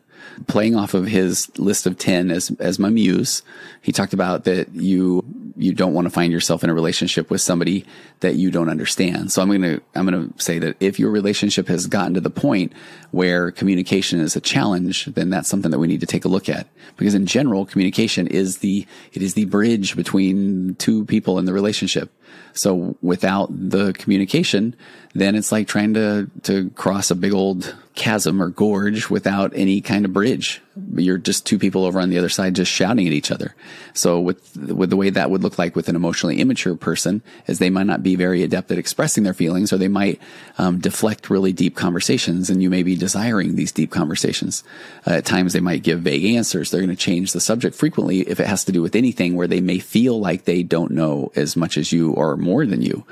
[0.46, 3.42] playing off of his list of 10 as, as my muse,
[3.80, 5.24] he talked about that you,
[5.56, 7.84] you don't want to find yourself in a relationship with somebody
[8.20, 9.30] that you don't understand.
[9.30, 12.20] So I'm going to, I'm going to say that if your relationship has gotten to
[12.20, 12.72] the point
[13.12, 16.48] where communication is a challenge, then that's something that we need to take a look
[16.48, 16.66] at.
[16.96, 21.52] Because in general, communication is the, it is the bridge between two people in the
[21.52, 22.10] relationship.
[22.52, 24.74] So without the communication,
[25.14, 29.80] then it's like trying to, to cross a big old chasm or gorge without any
[29.80, 30.60] kind of bridge.
[30.96, 33.54] You're just two people over on the other side just shouting at each other.
[33.92, 37.60] So with, with the way that would look like with an emotionally immature person is
[37.60, 40.20] they might not be very adept at expressing their feelings or they might
[40.58, 44.64] um, deflect really deep conversations and you may be desiring these deep conversations.
[45.06, 46.70] Uh, at times they might give vague answers.
[46.72, 49.46] They're going to change the subject frequently if it has to do with anything where
[49.46, 53.06] they may feel like they don't know as much as you or more than you.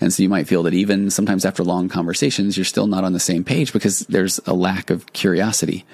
[0.00, 3.12] And so you might feel that even sometimes after long conversations, you're still not on
[3.12, 5.84] the same page because there's a lack of curiosity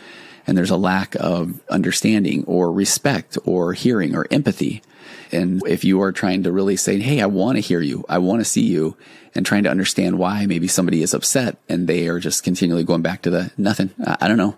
[0.46, 4.82] and there's a lack of understanding or respect or hearing or empathy.
[5.32, 8.04] And if you are trying to really say, Hey, I want to hear you.
[8.08, 8.96] I want to see you
[9.34, 13.02] and trying to understand why maybe somebody is upset and they are just continually going
[13.02, 13.90] back to the nothing.
[14.04, 14.56] I don't know.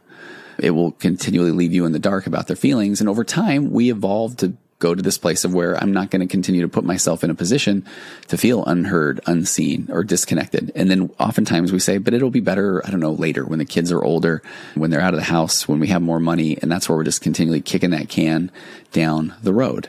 [0.59, 3.01] It will continually leave you in the dark about their feelings.
[3.01, 6.21] And over time, we evolve to go to this place of where I'm not going
[6.21, 7.87] to continue to put myself in a position
[8.29, 10.71] to feel unheard, unseen, or disconnected.
[10.75, 13.65] And then oftentimes we say, but it'll be better, I don't know, later when the
[13.65, 14.43] kids are older,
[14.75, 16.59] when they're out of the house, when we have more money.
[16.61, 18.51] And that's where we're just continually kicking that can
[18.93, 19.89] down the road.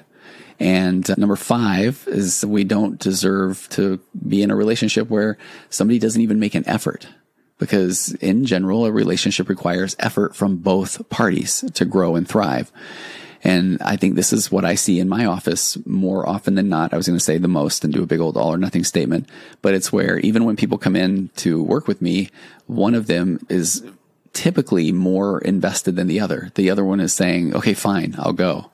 [0.60, 5.38] And uh, number five is we don't deserve to be in a relationship where
[5.70, 7.08] somebody doesn't even make an effort.
[7.60, 12.72] Because in general, a relationship requires effort from both parties to grow and thrive.
[13.44, 16.94] And I think this is what I see in my office more often than not.
[16.94, 18.84] I was going to say the most and do a big old all or nothing
[18.84, 19.30] statement,
[19.62, 22.30] but it's where even when people come in to work with me,
[22.66, 23.84] one of them is
[24.34, 26.52] typically more invested than the other.
[26.56, 28.70] The other one is saying, okay, fine, I'll go.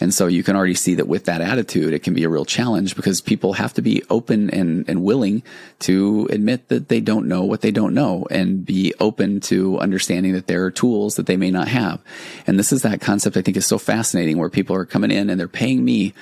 [0.00, 2.44] And so you can already see that with that attitude, it can be a real
[2.44, 5.42] challenge because people have to be open and, and willing
[5.80, 10.32] to admit that they don't know what they don't know and be open to understanding
[10.32, 12.00] that there are tools that they may not have.
[12.46, 15.30] And this is that concept I think is so fascinating where people are coming in
[15.30, 16.14] and they're paying me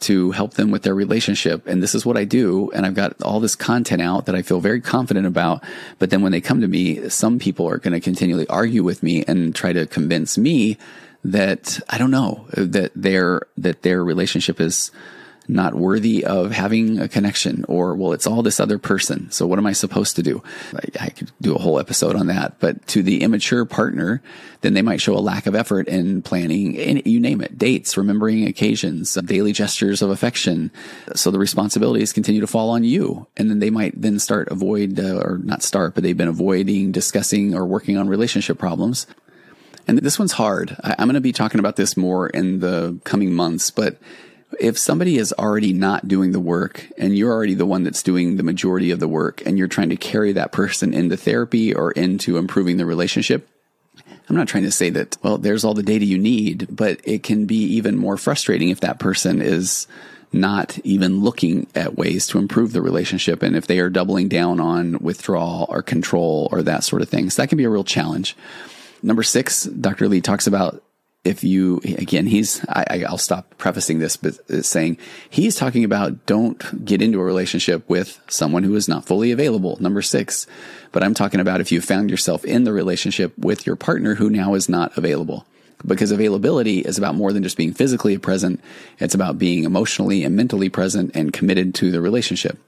[0.00, 1.66] to help them with their relationship.
[1.66, 2.70] And this is what I do.
[2.72, 5.62] And I've got all this content out that I feel very confident about.
[5.98, 9.02] But then when they come to me, some people are going to continually argue with
[9.02, 10.78] me and try to convince me
[11.24, 14.90] that I don't know that their that their relationship is
[15.48, 19.58] not worthy of having a connection or well it's all this other person so what
[19.58, 20.42] am i supposed to do?
[20.74, 24.22] I, I, could do a whole episode on that but to the immature partner
[24.60, 27.96] then they might show a lack of effort in planning and you name it dates
[27.96, 30.70] remembering occasions daily gestures of affection.
[31.14, 35.00] So the responsibilities continue to fall on you and then they might then start avoid
[35.00, 39.06] uh, or not start but they've been avoiding discussing or working on relationship problems
[39.88, 40.76] and this one's hard.
[40.84, 43.98] I, I'm going to be talking about this more in the coming months, but
[44.60, 48.36] if somebody is already not doing the work and you're already the one that's doing
[48.36, 51.92] the majority of the work and you're trying to carry that person into therapy or
[51.92, 53.48] into improving the relationship,
[54.28, 57.22] I'm not trying to say that, well, there's all the data you need, but it
[57.22, 59.86] can be even more frustrating if that person is
[60.32, 63.42] not even looking at ways to improve the relationship.
[63.42, 67.30] And if they are doubling down on withdrawal or control or that sort of thing.
[67.30, 68.36] So that can be a real challenge.
[69.02, 70.08] Number six, Dr.
[70.08, 70.82] Lee talks about
[71.24, 76.26] if you, again, he's, I, will stop prefacing this, but uh, saying he's talking about
[76.26, 79.76] don't get into a relationship with someone who is not fully available.
[79.80, 80.46] Number six.
[80.90, 84.30] But I'm talking about if you found yourself in the relationship with your partner who
[84.30, 85.44] now is not available.
[85.86, 88.60] Because availability is about more than just being physically present.
[88.98, 92.58] It's about being emotionally and mentally present and committed to the relationship.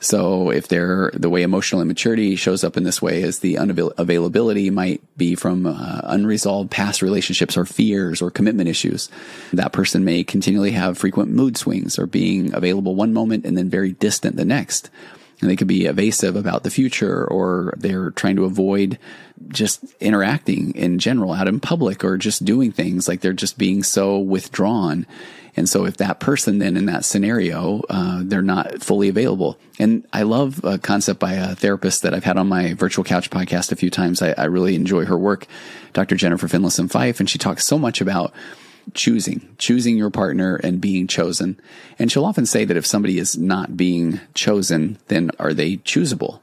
[0.00, 4.70] So if they're the way emotional immaturity shows up in this way is the unavailability
[4.70, 9.10] might be from uh, unresolved past relationships or fears or commitment issues.
[9.52, 13.68] That person may continually have frequent mood swings or being available one moment and then
[13.68, 14.88] very distant the next.
[15.40, 18.98] And they could be evasive about the future or they're trying to avoid
[19.48, 23.82] just interacting in general out in public or just doing things like they're just being
[23.82, 25.06] so withdrawn
[25.58, 29.58] and so if that person then in that scenario, uh, they're not fully available.
[29.78, 33.28] And I love a concept by a therapist that I've had on my virtual couch
[33.28, 34.22] podcast a few times.
[34.22, 35.46] I, I really enjoy her work,
[35.92, 36.14] Dr.
[36.14, 37.18] Jennifer Finlayson Fife.
[37.18, 38.32] And she talks so much about
[38.94, 41.60] choosing, choosing your partner and being chosen.
[41.98, 46.40] And she'll often say that if somebody is not being chosen, then are they choosable?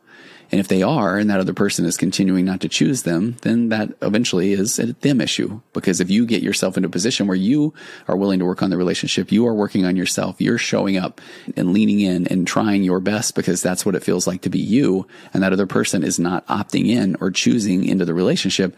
[0.52, 3.70] And if they are, and that other person is continuing not to choose them, then
[3.70, 5.62] that eventually is a them issue.
[5.74, 7.74] Because if you get yourself into a position where you
[8.08, 11.22] are willing to work on the relationship, you are working on yourself, you're showing up
[11.58, 14.60] and leaning in and trying your best because that's what it feels like to be
[14.60, 15.08] you.
[15.34, 18.76] And that other person is not opting in or choosing into the relationship,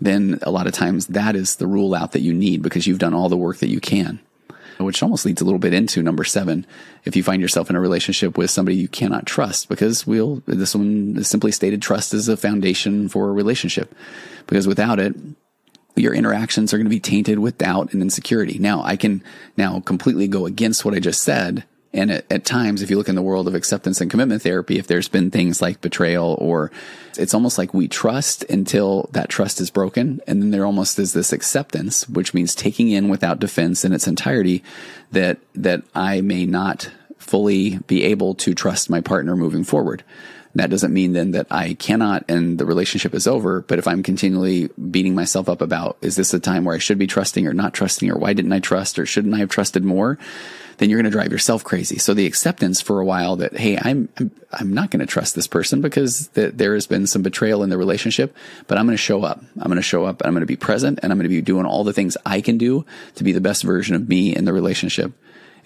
[0.00, 2.98] then a lot of times that is the rule out that you need because you've
[2.98, 4.20] done all the work that you can
[4.80, 6.66] which almost leads a little bit into number seven.
[7.04, 10.74] If you find yourself in a relationship with somebody you cannot trust, because we'll, this
[10.74, 13.94] one simply stated trust is a foundation for a relationship.
[14.46, 15.14] Because without it,
[15.96, 18.58] your interactions are going to be tainted with doubt and insecurity.
[18.58, 19.22] Now, I can
[19.56, 23.08] now completely go against what I just said and at, at, times, if you look
[23.08, 26.70] in the world of acceptance and commitment therapy, if there's been things like betrayal or
[27.18, 30.20] it's almost like we trust until that trust is broken.
[30.26, 34.06] And then there almost is this acceptance, which means taking in without defense in its
[34.06, 34.62] entirety
[35.10, 40.04] that, that I may not fully be able to trust my partner moving forward.
[40.54, 43.60] That doesn't mean then that I cannot and the relationship is over.
[43.62, 46.98] But if I'm continually beating myself up about, is this a time where I should
[46.98, 49.84] be trusting or not trusting or why didn't I trust or shouldn't I have trusted
[49.84, 50.18] more?
[50.80, 51.98] Then you're going to drive yourself crazy.
[51.98, 54.08] So the acceptance for a while that, hey, I'm,
[54.50, 57.68] I'm, not going to trust this person because th- there has been some betrayal in
[57.68, 58.34] the relationship,
[58.66, 59.44] but I'm going to show up.
[59.58, 61.28] I'm going to show up and I'm going to be present and I'm going to
[61.28, 64.34] be doing all the things I can do to be the best version of me
[64.34, 65.12] in the relationship.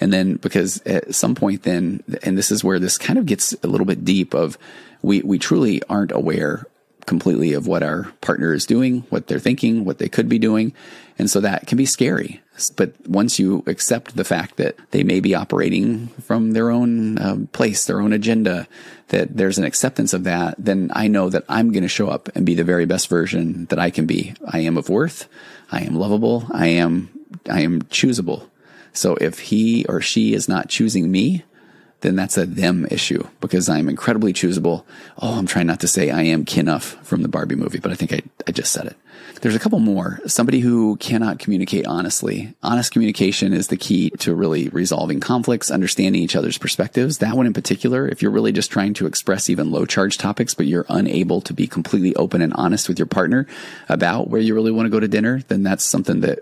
[0.01, 3.53] And then because at some point then, and this is where this kind of gets
[3.63, 4.59] a little bit deep of
[5.01, 6.67] we, we truly aren't aware
[7.07, 10.73] completely of what our partner is doing, what they're thinking, what they could be doing.
[11.21, 12.41] And so that can be scary.
[12.77, 17.37] But once you accept the fact that they may be operating from their own uh,
[17.53, 18.69] place, their own agenda,
[19.09, 22.29] that there's an acceptance of that, then I know that I'm going to show up
[22.35, 24.35] and be the very best version that I can be.
[24.47, 25.29] I am of worth.
[25.73, 26.47] I am lovable.
[26.53, 27.11] I am,
[27.51, 28.49] I am choosable.
[28.93, 31.43] So if he or she is not choosing me,
[32.01, 34.85] then that's a them issue because I'm incredibly choosable.
[35.19, 37.95] Oh, I'm trying not to say I am Kenough from the Barbie movie, but I
[37.95, 38.97] think I, I just said it.
[39.41, 40.21] There's a couple more.
[40.27, 42.55] Somebody who cannot communicate honestly.
[42.63, 47.19] Honest communication is the key to really resolving conflicts, understanding each other's perspectives.
[47.19, 50.55] That one in particular, if you're really just trying to express even low charge topics,
[50.55, 53.47] but you're unable to be completely open and honest with your partner
[53.89, 56.41] about where you really want to go to dinner, then that's something that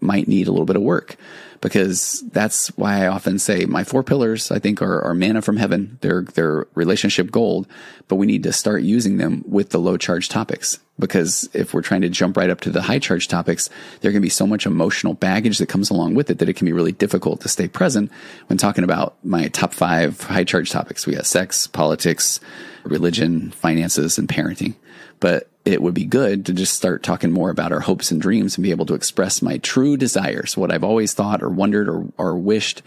[0.00, 1.16] might need a little bit of work
[1.60, 5.56] because that's why I often say my four pillars I think are, are manna from
[5.56, 5.98] heaven.
[6.00, 7.66] They're they're relationship gold,
[8.08, 11.82] but we need to start using them with the low charge topics because if we're
[11.82, 14.66] trying to jump right up to the high charge topics, there can be so much
[14.66, 17.66] emotional baggage that comes along with it that it can be really difficult to stay
[17.68, 18.10] present
[18.46, 21.06] when talking about my top five high charge topics.
[21.06, 22.40] We got sex, politics,
[22.84, 24.74] religion, finances, and parenting.
[25.18, 28.56] But it would be good to just start talking more about our hopes and dreams
[28.56, 32.06] and be able to express my true desires, what I've always thought or wondered or,
[32.16, 32.82] or wished,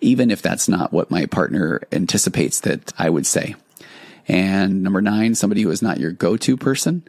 [0.00, 3.54] even if that's not what my partner anticipates that I would say.
[4.28, 7.02] And number nine, somebody who is not your go-to person.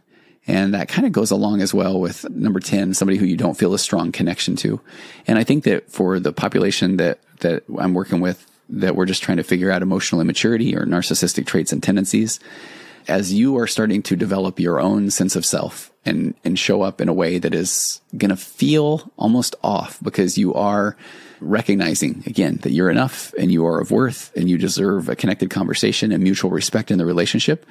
[0.48, 3.58] And that kind of goes along as well with number 10, somebody who you don't
[3.58, 4.82] feel a strong connection to.
[5.28, 9.22] And I think that for the population that, that I'm working with, that we're just
[9.22, 12.40] trying to figure out emotional immaturity or narcissistic traits and tendencies,
[13.08, 17.02] as you are starting to develop your own sense of self and, and show up
[17.02, 20.96] in a way that is going to feel almost off because you are
[21.40, 25.50] recognizing again that you're enough and you are of worth and you deserve a connected
[25.50, 27.66] conversation and mutual respect in the relationship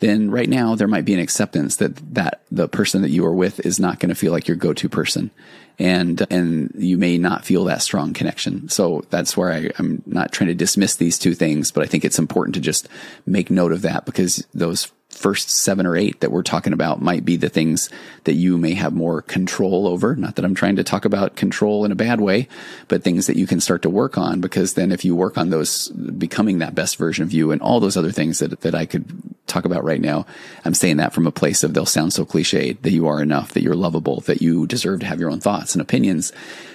[0.00, 3.34] then right now there might be an acceptance that that the person that you are
[3.34, 5.30] with is not going to feel like your go-to person
[5.78, 8.68] and and you may not feel that strong connection.
[8.68, 12.04] So that's where I, I'm not trying to dismiss these two things, but I think
[12.04, 12.88] it's important to just
[13.26, 17.24] make note of that because those first seven or eight that we're talking about might
[17.24, 17.90] be the things
[18.24, 20.14] that you may have more control over.
[20.16, 22.48] Not that I'm trying to talk about control in a bad way,
[22.88, 25.50] but things that you can start to work on because then if you work on
[25.50, 28.86] those becoming that best version of you and all those other things that, that I
[28.86, 29.04] could
[29.46, 30.26] talk about right now,
[30.64, 33.52] I'm saying that from a place of they'll sound so cliched that you are enough,
[33.52, 36.32] that you're lovable, that you deserve to have your own thoughts and opinions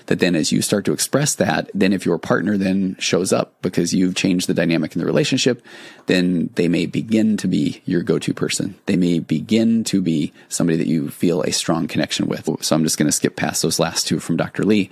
[0.07, 3.61] that then as you start to express that, then if your partner then shows up
[3.61, 5.63] because you've changed the dynamic in the relationship,
[6.07, 8.75] then they may begin to be your go-to person.
[8.85, 12.49] They may begin to be somebody that you feel a strong connection with.
[12.61, 14.63] So I'm just going to skip past those last two from Dr.
[14.63, 14.89] Lee,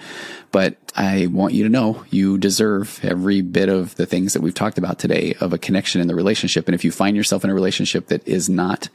[0.51, 4.53] but I want you to know you deserve every bit of the things that we've
[4.53, 6.67] talked about today of a connection in the relationship.
[6.67, 8.89] And if you find yourself in a relationship that is not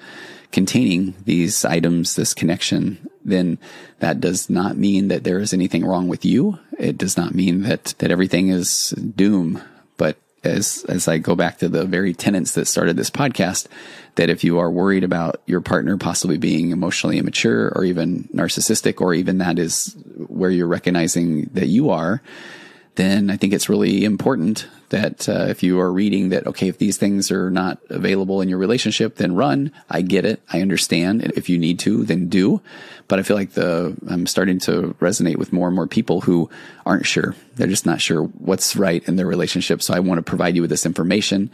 [0.50, 3.58] containing these items, this connection, then
[3.98, 6.58] that does not mean that there is anything wrong with you.
[6.78, 9.62] It does not mean that, that everything is doom.
[10.44, 13.66] As, as I go back to the very tenets that started this podcast,
[14.14, 19.00] that if you are worried about your partner possibly being emotionally immature or even narcissistic,
[19.00, 19.96] or even that is
[20.28, 22.22] where you're recognizing that you are,
[22.98, 26.78] then I think it's really important that uh, if you are reading that, okay, if
[26.78, 29.70] these things are not available in your relationship, then run.
[29.88, 30.42] I get it.
[30.52, 31.22] I understand.
[31.36, 32.60] If you need to, then do.
[33.06, 36.50] But I feel like the, I'm starting to resonate with more and more people who
[36.84, 37.36] aren't sure.
[37.54, 39.80] They're just not sure what's right in their relationship.
[39.80, 41.52] So I want to provide you with this information.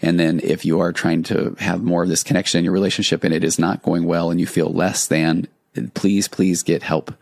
[0.00, 3.22] And then if you are trying to have more of this connection in your relationship
[3.22, 5.46] and it is not going well and you feel less than,
[5.92, 7.12] please, please get help.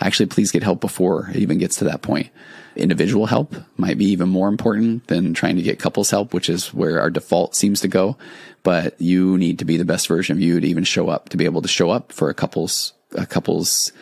[0.00, 2.30] Actually, please get help before it even gets to that point
[2.76, 6.72] individual help might be even more important than trying to get couples help, which is
[6.72, 8.16] where our default seems to go.
[8.62, 11.36] But you need to be the best version of you to even show up, to
[11.36, 13.92] be able to show up for a couple's, a couple's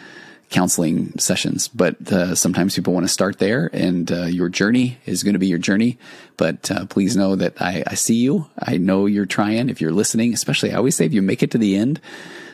[0.50, 1.68] counseling sessions.
[1.68, 5.38] But uh, sometimes people want to start there, and uh, your journey is going to
[5.38, 5.98] be your journey.
[6.36, 8.48] But uh, please know that I, I see you.
[8.58, 9.68] I know you're trying.
[9.68, 12.00] If you're listening, especially, I always say if you make it to the end,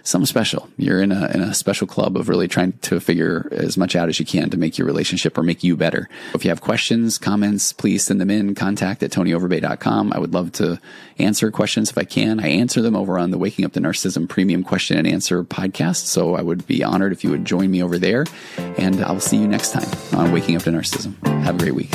[0.04, 0.68] something special.
[0.76, 4.08] You're in a, in a special club of really trying to figure as much out
[4.08, 6.08] as you can to make your relationship or make you better.
[6.34, 10.12] If you have questions, comments, please send them in contact at tonyoverbay.com.
[10.12, 10.78] I would love to
[11.18, 12.38] answer questions if I can.
[12.38, 16.04] I answer them over on the Waking Up to Narcissism Premium Question and Answer podcast.
[16.06, 18.26] So I would be honored if you would join me over there
[18.58, 19.88] and I'll see you next time
[20.18, 21.14] on Waking Up to Narcissism.
[21.44, 21.94] Have a great week.